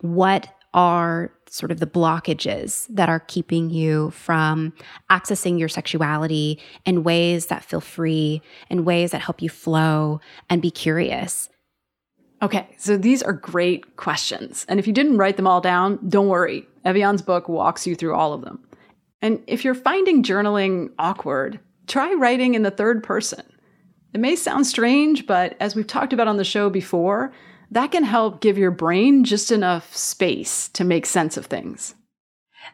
what 0.00 0.48
are 0.74 1.30
sort 1.48 1.70
of 1.70 1.80
the 1.80 1.86
blockages 1.86 2.86
that 2.88 3.10
are 3.10 3.20
keeping 3.20 3.68
you 3.68 4.10
from 4.12 4.72
accessing 5.10 5.58
your 5.58 5.68
sexuality 5.68 6.58
in 6.86 7.04
ways 7.04 7.46
that 7.46 7.62
feel 7.62 7.80
free, 7.80 8.40
in 8.70 8.84
ways 8.84 9.10
that 9.10 9.20
help 9.20 9.42
you 9.42 9.50
flow 9.50 10.18
and 10.48 10.62
be 10.62 10.70
curious. 10.70 11.50
Okay, 12.42 12.74
so 12.76 12.96
these 12.96 13.22
are 13.22 13.32
great 13.32 13.96
questions. 13.96 14.66
And 14.68 14.80
if 14.80 14.86
you 14.86 14.92
didn't 14.92 15.18
write 15.18 15.36
them 15.36 15.46
all 15.46 15.60
down, 15.60 16.00
don't 16.08 16.28
worry. 16.28 16.66
Ev'Yan's 16.84 17.22
book 17.22 17.48
walks 17.48 17.86
you 17.86 17.94
through 17.94 18.14
all 18.14 18.32
of 18.32 18.42
them. 18.42 18.58
And 19.20 19.40
if 19.46 19.64
you're 19.64 19.74
finding 19.74 20.24
journaling 20.24 20.90
awkward, 20.98 21.60
try 21.86 22.12
writing 22.12 22.54
in 22.54 22.62
the 22.62 22.72
third 22.72 23.04
person. 23.04 23.44
It 24.12 24.20
may 24.20 24.34
sound 24.34 24.66
strange, 24.66 25.26
but 25.26 25.56
as 25.60 25.76
we've 25.76 25.86
talked 25.86 26.12
about 26.12 26.26
on 26.26 26.36
the 26.36 26.44
show 26.44 26.68
before, 26.68 27.32
that 27.70 27.92
can 27.92 28.04
help 28.04 28.40
give 28.40 28.58
your 28.58 28.72
brain 28.72 29.24
just 29.24 29.52
enough 29.52 29.96
space 29.96 30.68
to 30.70 30.84
make 30.84 31.06
sense 31.06 31.36
of 31.36 31.46
things. 31.46 31.94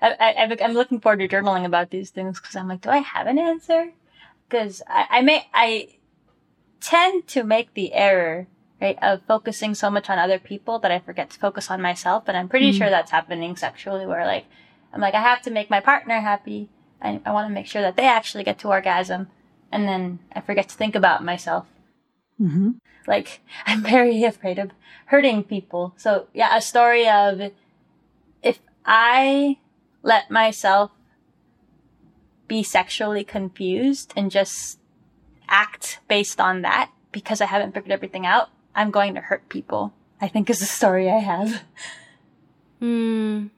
I, 0.01 0.35
am 0.61 0.73
looking 0.73 1.01
forward 1.01 1.19
to 1.19 1.29
journaling 1.29 1.65
about 1.65 1.91
these 1.91 2.11
things 2.11 2.41
because 2.41 2.57
I'm 2.57 2.69
like, 2.69 2.81
do 2.81 2.91
I 2.91 2.99
have 2.99 3.27
an 3.27 3.39
answer? 3.39 3.93
Because 4.49 4.83
I, 4.89 5.07
I 5.11 5.21
may, 5.21 5.47
I 5.53 5.99
tend 6.81 7.27
to 7.29 7.45
make 7.45 7.75
the 7.75 7.93
error, 7.93 8.47
right, 8.81 8.99
of 9.03 9.23
focusing 9.27 9.75
so 9.75 9.91
much 9.91 10.09
on 10.09 10.19
other 10.19 10.39
people 10.39 10.79
that 10.81 10.91
I 10.91 10.99
forget 10.99 11.31
to 11.31 11.39
focus 11.39 11.71
on 11.71 11.83
myself. 11.83 12.25
And 12.27 12.37
I'm 12.37 12.49
pretty 12.49 12.73
mm. 12.73 12.79
sure 12.79 12.91
that's 12.91 13.11
happening 13.11 13.57
sexually 13.57 14.07
where 14.07 14.25
like, 14.27 14.45
I'm 14.93 15.01
like, 15.01 15.15
I 15.15 15.23
have 15.23 15.43
to 15.43 15.51
make 15.51 15.71
my 15.71 15.81
partner 15.81 16.21
happy. 16.21 16.69
I, 17.03 17.21
I 17.25 17.33
want 17.33 17.49
to 17.49 17.55
make 17.55 17.67
sure 17.67 17.83
that 17.83 17.97
they 17.97 18.07
actually 18.07 18.45
get 18.45 18.59
to 18.61 18.69
orgasm. 18.69 19.29
And 19.71 19.87
then 19.87 20.21
I 20.33 20.41
forget 20.41 20.69
to 20.69 20.77
think 20.77 20.95
about 20.95 21.25
myself. 21.25 21.67
Mm-hmm. 22.41 22.71
Like, 23.07 23.41
I'm 23.67 23.83
very 23.83 24.25
afraid 24.25 24.59
of 24.59 24.71
hurting 25.07 25.45
people. 25.45 25.95
So, 25.97 26.29
yeah, 26.33 26.57
a 26.57 26.61
story 26.61 27.09
of 27.09 27.53
if 28.43 28.61
I 28.85 29.59
let 30.03 30.31
myself 30.31 30.91
be 32.47 32.63
sexually 32.63 33.25
confused 33.25 34.13
and 34.17 34.31
just 34.31 34.79
act 35.49 36.01
based 36.09 36.41
on 36.41 36.63
that 36.63 36.91
because 37.13 37.41
I 37.41 37.47
haven't 37.47 37.75
figured 37.75 37.93
everything 37.93 38.25
out, 38.25 38.49
I'm 38.79 38.93
going 38.93 39.17
to 39.17 39.21
hurt 39.21 39.49
people. 39.49 39.93
I 40.21 40.29
think 40.29 40.49
is 40.49 40.61
the 40.61 40.67
story 40.67 41.11
I 41.11 41.19
have. 41.19 41.63
Hmm. 42.81 43.49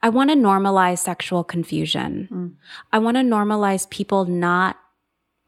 I 0.00 0.10
want 0.10 0.30
to 0.30 0.36
normalize 0.36 0.98
sexual 0.98 1.42
confusion. 1.42 2.28
Mm. 2.30 2.54
I 2.92 3.00
want 3.00 3.16
to 3.16 3.24
normalize 3.24 3.90
people 3.90 4.26
not 4.26 4.78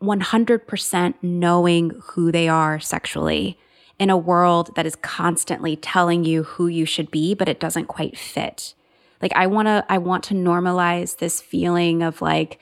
100% 0.03 1.15
knowing 1.23 1.93
who 2.03 2.33
they 2.33 2.49
are 2.49 2.81
sexually 2.81 3.57
in 4.01 4.11
a 4.11 4.17
world 4.17 4.75
that 4.75 4.87
is 4.87 4.97
constantly 4.97 5.77
telling 5.77 6.25
you 6.25 6.43
who 6.43 6.67
you 6.67 6.85
should 6.85 7.13
be, 7.13 7.33
but 7.33 7.49
it 7.49 7.61
doesn't 7.61 7.87
quite 7.87 8.19
fit. 8.19 8.75
Like 9.23 9.33
I 9.37 9.47
want 9.47 9.67
to 9.67 9.85
I 9.89 9.99
want 9.99 10.25
to 10.25 10.35
normalize 10.35 11.19
this 11.19 11.41
feeling 11.41 12.03
of 12.03 12.21
like 12.21 12.59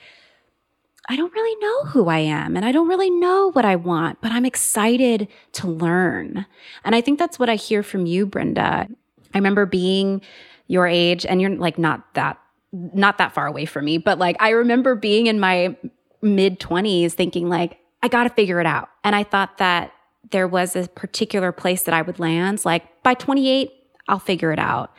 I 1.09 1.15
don't 1.15 1.33
really 1.33 1.55
know 1.59 1.85
who 1.85 2.07
I 2.07 2.19
am 2.19 2.55
and 2.55 2.63
I 2.63 2.71
don't 2.71 2.87
really 2.87 3.09
know 3.09 3.49
what 3.51 3.65
I 3.65 3.75
want, 3.75 4.21
but 4.21 4.31
I'm 4.31 4.45
excited 4.45 5.27
to 5.53 5.67
learn. 5.67 6.45
And 6.85 6.95
I 6.95 7.01
think 7.01 7.17
that's 7.17 7.39
what 7.39 7.49
I 7.49 7.55
hear 7.55 7.81
from 7.81 8.05
you, 8.05 8.27
Brenda. 8.27 8.87
I 9.33 9.37
remember 9.37 9.65
being 9.65 10.21
your 10.67 10.85
age 10.85 11.25
and 11.25 11.41
you're 11.41 11.55
like 11.55 11.79
not 11.79 12.13
that 12.13 12.39
not 12.71 13.17
that 13.17 13.33
far 13.33 13.47
away 13.47 13.65
from 13.65 13.85
me, 13.85 13.97
but 13.97 14.19
like 14.19 14.37
I 14.39 14.49
remember 14.51 14.93
being 14.93 15.25
in 15.25 15.39
my 15.39 15.75
mid 16.21 16.59
20s 16.59 17.13
thinking 17.13 17.49
like 17.49 17.79
I 18.03 18.07
got 18.07 18.23
to 18.25 18.29
figure 18.29 18.59
it 18.59 18.67
out. 18.67 18.89
And 19.03 19.15
I 19.15 19.23
thought 19.23 19.57
that 19.57 19.91
there 20.29 20.47
was 20.47 20.75
a 20.75 20.87
particular 20.87 21.51
place 21.51 21.83
that 21.83 21.95
I 21.95 22.03
would 22.03 22.19
land 22.19 22.63
like 22.63 23.01
by 23.01 23.15
28 23.15 23.71
I'll 24.07 24.19
figure 24.19 24.51
it 24.51 24.59
out. 24.59 24.93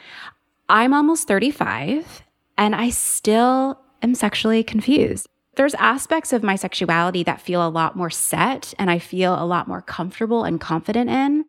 I'm 0.68 0.92
almost 0.92 1.28
35 1.28 2.22
and 2.58 2.74
I 2.74 2.90
still 2.90 3.78
am 4.02 4.16
sexually 4.16 4.64
confused. 4.64 5.28
There's 5.60 5.74
aspects 5.74 6.32
of 6.32 6.42
my 6.42 6.56
sexuality 6.56 7.22
that 7.24 7.38
feel 7.38 7.62
a 7.62 7.68
lot 7.68 7.94
more 7.94 8.08
set 8.08 8.72
and 8.78 8.90
I 8.90 8.98
feel 8.98 9.34
a 9.34 9.44
lot 9.44 9.68
more 9.68 9.82
comfortable 9.82 10.42
and 10.42 10.58
confident 10.58 11.10
in 11.10 11.44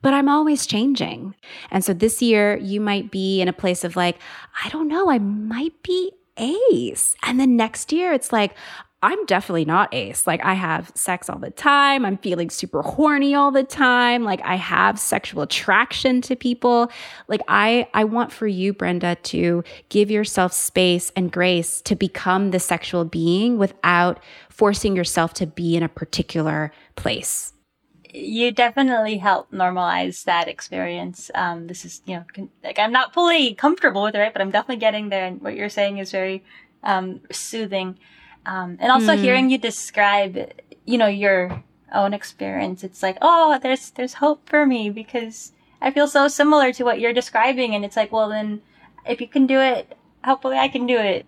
but 0.00 0.14
I'm 0.14 0.26
always 0.26 0.64
changing. 0.64 1.34
And 1.70 1.84
so 1.84 1.92
this 1.92 2.22
year, 2.22 2.56
you 2.56 2.80
might 2.80 3.10
be 3.10 3.42
in 3.42 3.48
a 3.48 3.52
place 3.52 3.84
of 3.84 3.94
like, 3.94 4.16
I 4.64 4.70
don't 4.70 4.88
know, 4.88 5.10
I 5.10 5.18
might 5.18 5.82
be 5.82 6.12
ace. 6.38 7.14
And 7.22 7.38
then 7.38 7.54
next 7.54 7.92
year, 7.92 8.14
it's 8.14 8.32
like, 8.32 8.54
I'm 9.02 9.26
definitely 9.26 9.64
not 9.64 9.92
ace. 9.92 10.28
Like, 10.28 10.44
I 10.44 10.54
have 10.54 10.92
sex 10.94 11.28
all 11.28 11.38
the 11.38 11.50
time. 11.50 12.04
I'm 12.04 12.18
feeling 12.18 12.50
super 12.50 12.82
horny 12.82 13.34
all 13.34 13.50
the 13.50 13.64
time. 13.64 14.22
Like, 14.22 14.40
I 14.44 14.54
have 14.54 14.98
sexual 14.98 15.42
attraction 15.42 16.20
to 16.22 16.36
people. 16.36 16.90
Like, 17.26 17.40
I, 17.48 17.88
I 17.94 18.04
want 18.04 18.30
for 18.30 18.46
you, 18.46 18.72
Brenda, 18.72 19.16
to 19.16 19.64
give 19.88 20.08
yourself 20.08 20.52
space 20.52 21.10
and 21.16 21.32
grace 21.32 21.80
to 21.82 21.96
become 21.96 22.52
the 22.52 22.60
sexual 22.60 23.04
being 23.04 23.58
without 23.58 24.22
forcing 24.50 24.94
yourself 24.94 25.34
to 25.34 25.46
be 25.48 25.76
in 25.76 25.82
a 25.82 25.88
particular 25.88 26.70
place 26.94 27.52
you 28.14 28.52
definitely 28.52 29.16
help 29.16 29.50
normalize 29.52 30.24
that 30.24 30.48
experience. 30.48 31.30
Um, 31.34 31.66
this 31.66 31.84
is, 31.84 32.02
you 32.04 32.16
know, 32.16 32.48
like 32.62 32.78
I'm 32.78 32.92
not 32.92 33.14
fully 33.14 33.54
comfortable 33.54 34.02
with 34.02 34.14
it, 34.14 34.18
right? 34.18 34.32
But 34.32 34.42
I'm 34.42 34.50
definitely 34.50 34.80
getting 34.80 35.08
there. 35.08 35.24
And 35.24 35.40
what 35.40 35.56
you're 35.56 35.70
saying 35.70 35.98
is 35.98 36.10
very 36.10 36.44
um, 36.82 37.20
soothing. 37.30 37.98
Um, 38.46 38.76
and 38.80 38.90
also 38.90 39.14
mm. 39.14 39.18
hearing 39.18 39.50
you 39.50 39.58
describe, 39.58 40.52
you 40.84 40.98
know, 40.98 41.06
your 41.06 41.62
own 41.94 42.14
experience, 42.14 42.82
it's 42.82 43.02
like, 43.02 43.18
oh, 43.22 43.58
there's 43.62 43.90
there's 43.90 44.14
hope 44.14 44.48
for 44.48 44.66
me 44.66 44.90
because 44.90 45.52
I 45.80 45.90
feel 45.90 46.08
so 46.08 46.28
similar 46.28 46.72
to 46.72 46.84
what 46.84 47.00
you're 47.00 47.12
describing. 47.12 47.74
And 47.74 47.84
it's 47.84 47.96
like, 47.96 48.12
well, 48.12 48.28
then 48.28 48.62
if 49.06 49.20
you 49.20 49.28
can 49.28 49.46
do 49.46 49.60
it, 49.60 49.96
hopefully 50.24 50.56
I 50.56 50.68
can 50.68 50.86
do 50.86 50.98
it. 50.98 51.26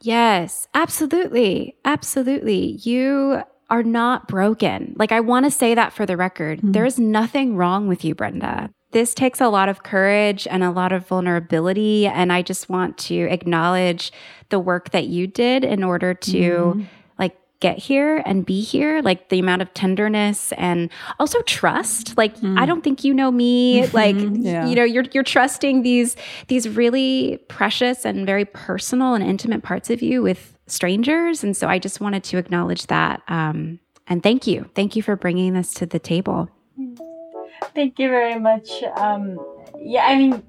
Yes, 0.00 0.68
absolutely. 0.74 1.76
Absolutely. 1.84 2.78
You 2.82 3.42
are 3.70 3.82
not 3.82 4.28
broken. 4.28 4.94
Like, 4.98 5.12
I 5.12 5.20
want 5.20 5.46
to 5.46 5.50
say 5.50 5.74
that 5.74 5.92
for 5.92 6.04
the 6.04 6.16
record. 6.16 6.58
Mm-hmm. 6.58 6.72
There's 6.72 6.98
nothing 6.98 7.56
wrong 7.56 7.88
with 7.88 8.04
you, 8.04 8.14
Brenda. 8.14 8.70
This 8.94 9.14
takes 9.14 9.40
a 9.40 9.48
lot 9.48 9.68
of 9.68 9.82
courage 9.82 10.46
and 10.50 10.64
a 10.64 10.70
lot 10.70 10.92
of 10.92 11.06
vulnerability. 11.06 12.06
And 12.06 12.32
I 12.32 12.40
just 12.40 12.70
want 12.70 12.96
to 12.98 13.28
acknowledge 13.30 14.12
the 14.48 14.58
work 14.58 14.90
that 14.90 15.08
you 15.08 15.26
did 15.26 15.64
in 15.64 15.84
order 15.84 16.14
to. 16.14 16.32
Mm-hmm 16.32 16.82
like 17.16 17.38
get 17.60 17.78
here 17.78 18.20
and 18.26 18.44
be 18.44 18.60
here 18.60 19.00
like 19.02 19.28
the 19.28 19.38
amount 19.38 19.62
of 19.62 19.72
tenderness 19.72 20.52
and 20.58 20.90
also 21.20 21.40
trust 21.42 22.14
like 22.18 22.36
mm. 22.40 22.58
i 22.58 22.66
don't 22.66 22.82
think 22.82 23.04
you 23.04 23.14
know 23.14 23.30
me 23.30 23.86
like 23.92 24.16
yeah. 24.18 24.66
you 24.66 24.74
know 24.74 24.82
you're 24.82 25.04
you're 25.12 25.22
trusting 25.22 25.82
these 25.82 26.16
these 26.48 26.68
really 26.68 27.38
precious 27.48 28.04
and 28.04 28.26
very 28.26 28.44
personal 28.44 29.14
and 29.14 29.24
intimate 29.24 29.62
parts 29.62 29.88
of 29.88 30.02
you 30.02 30.20
with 30.20 30.54
strangers. 30.66 31.44
And 31.44 31.56
so 31.56 31.68
I 31.68 31.78
just 31.78 32.00
wanted 32.00 32.24
to 32.24 32.38
acknowledge 32.38 32.86
that. 32.86 33.22
Um, 33.28 33.80
and 34.06 34.22
thank 34.22 34.46
you. 34.46 34.70
Thank 34.74 34.96
you 34.96 35.02
for 35.02 35.16
bringing 35.16 35.54
this 35.54 35.74
to 35.74 35.86
the 35.86 35.98
table. 35.98 36.50
Thank 37.74 37.98
you 37.98 38.08
very 38.08 38.38
much. 38.38 38.82
Um, 38.96 39.40
yeah, 39.78 40.06
I 40.06 40.16
mean, 40.16 40.42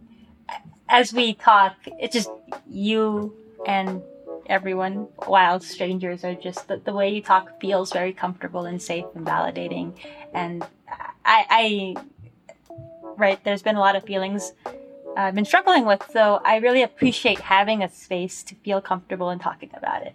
as 0.88 1.14
we 1.14 1.34
talk, 1.34 1.76
it's 2.00 2.14
just 2.14 2.32
you 2.70 3.36
and 3.66 4.04
everyone, 4.46 5.08
wild 5.28 5.64
strangers, 5.64 6.24
are 6.24 6.36
just 6.36 6.68
the, 6.68 6.78
the 6.78 6.94
way 6.94 7.10
you 7.10 7.22
talk 7.22 7.60
feels 7.60 7.92
very 7.92 8.14
comfortable 8.14 8.66
and 8.66 8.82
safe 8.82 9.06
and 9.16 9.26
validating. 9.26 9.94
And 10.34 10.64
I, 11.26 11.46
I 11.50 11.96
right, 13.18 13.44
there's 13.44 13.64
been 13.64 13.76
a 13.76 13.80
lot 13.80 13.96
of 13.96 14.04
feelings 14.04 14.54
I've 15.18 15.34
been 15.34 15.46
struggling 15.46 15.86
with. 15.86 16.04
So 16.12 16.42
I 16.46 16.58
really 16.58 16.84
appreciate 16.84 17.40
having 17.40 17.82
a 17.82 17.90
space 17.90 18.44
to 18.44 18.56
feel 18.56 18.82
comfortable 18.82 19.32
in 19.32 19.40
talking 19.40 19.72
about 19.74 20.04
it. 20.04 20.14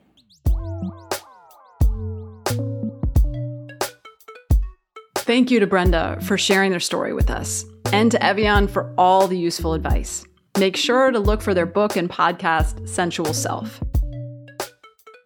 Thank 5.20 5.50
you 5.50 5.60
to 5.60 5.66
Brenda 5.66 6.18
for 6.22 6.38
sharing 6.38 6.70
their 6.70 6.80
story 6.80 7.12
with 7.12 7.30
us, 7.30 7.64
and 7.92 8.10
to 8.10 8.18
Ev'Yan 8.18 8.68
for 8.68 8.92
all 8.96 9.28
the 9.28 9.38
useful 9.38 9.74
advice. 9.74 10.24
Make 10.58 10.76
sure 10.76 11.10
to 11.10 11.18
look 11.18 11.42
for 11.42 11.52
their 11.52 11.66
book 11.66 11.96
and 11.96 12.08
podcast, 12.08 12.88
Sensual 12.88 13.34
Self. 13.34 13.80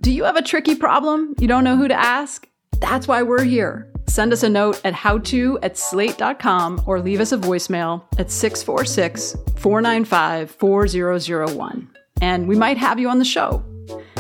Do 0.03 0.13
you 0.13 0.25
have 0.25 0.37
a 0.37 0.43
tricky 0.43 0.75
problem 0.75 1.35
you 1.39 1.47
don't 1.47 1.65
know 1.65 1.77
who 1.77 1.89
to 1.89 1.95
ask? 1.95 2.47
That's 2.81 3.07
why 3.09 3.23
we're 3.23 3.45
here. 3.45 3.91
Send 4.09 4.33
us 4.33 4.43
a 4.43 4.49
note 4.51 4.81
at 4.85 4.95
howto 4.95 5.59
at 5.63 5.79
slate.com 5.79 6.83
or 6.87 7.01
leave 7.01 7.21
us 7.21 7.33
a 7.33 7.39
voicemail 7.39 8.05
at 8.19 8.31
646 8.31 9.37
495 9.57 10.51
4001. 10.51 11.89
And 12.21 12.49
we 12.49 12.57
might 12.57 12.79
have 12.79 12.99
you 12.99 13.09
on 13.09 13.19
the 13.19 13.25
show. 13.25 13.65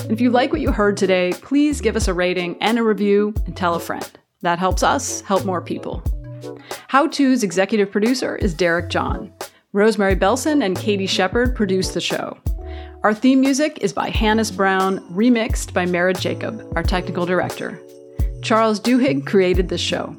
if 0.08 0.20
you 0.20 0.30
like 0.30 0.52
what 0.52 0.60
you 0.60 0.70
heard 0.70 0.96
today, 0.96 1.32
please 1.42 1.80
give 1.80 1.96
us 1.96 2.08
a 2.08 2.14
rating 2.14 2.56
and 2.62 2.78
a 2.78 2.82
review 2.82 3.34
and 3.44 3.56
tell 3.56 3.74
a 3.74 3.80
friend. 3.80 4.08
That 4.44 4.58
helps 4.58 4.82
us 4.82 5.22
help 5.22 5.46
more 5.46 5.62
people. 5.62 6.02
How 6.88 7.06
To's 7.06 7.42
executive 7.42 7.90
producer 7.90 8.36
is 8.36 8.52
Derek 8.52 8.90
John. 8.90 9.32
Rosemary 9.72 10.16
Belson 10.16 10.62
and 10.62 10.76
Katie 10.76 11.06
Shepard 11.06 11.56
produce 11.56 11.94
the 11.94 12.00
show. 12.02 12.36
Our 13.04 13.14
theme 13.14 13.40
music 13.40 13.78
is 13.80 13.94
by 13.94 14.10
Hannis 14.10 14.50
Brown, 14.50 15.00
remixed 15.10 15.72
by 15.72 15.86
Merritt 15.86 16.20
Jacob, 16.20 16.62
our 16.76 16.82
technical 16.82 17.24
director. 17.24 17.80
Charles 18.42 18.78
Duhigg 18.78 19.24
created 19.24 19.70
this 19.70 19.80
show. 19.80 20.14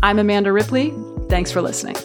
I'm 0.00 0.20
Amanda 0.20 0.52
Ripley. 0.52 0.94
Thanks 1.28 1.50
for 1.50 1.60
listening. 1.60 1.96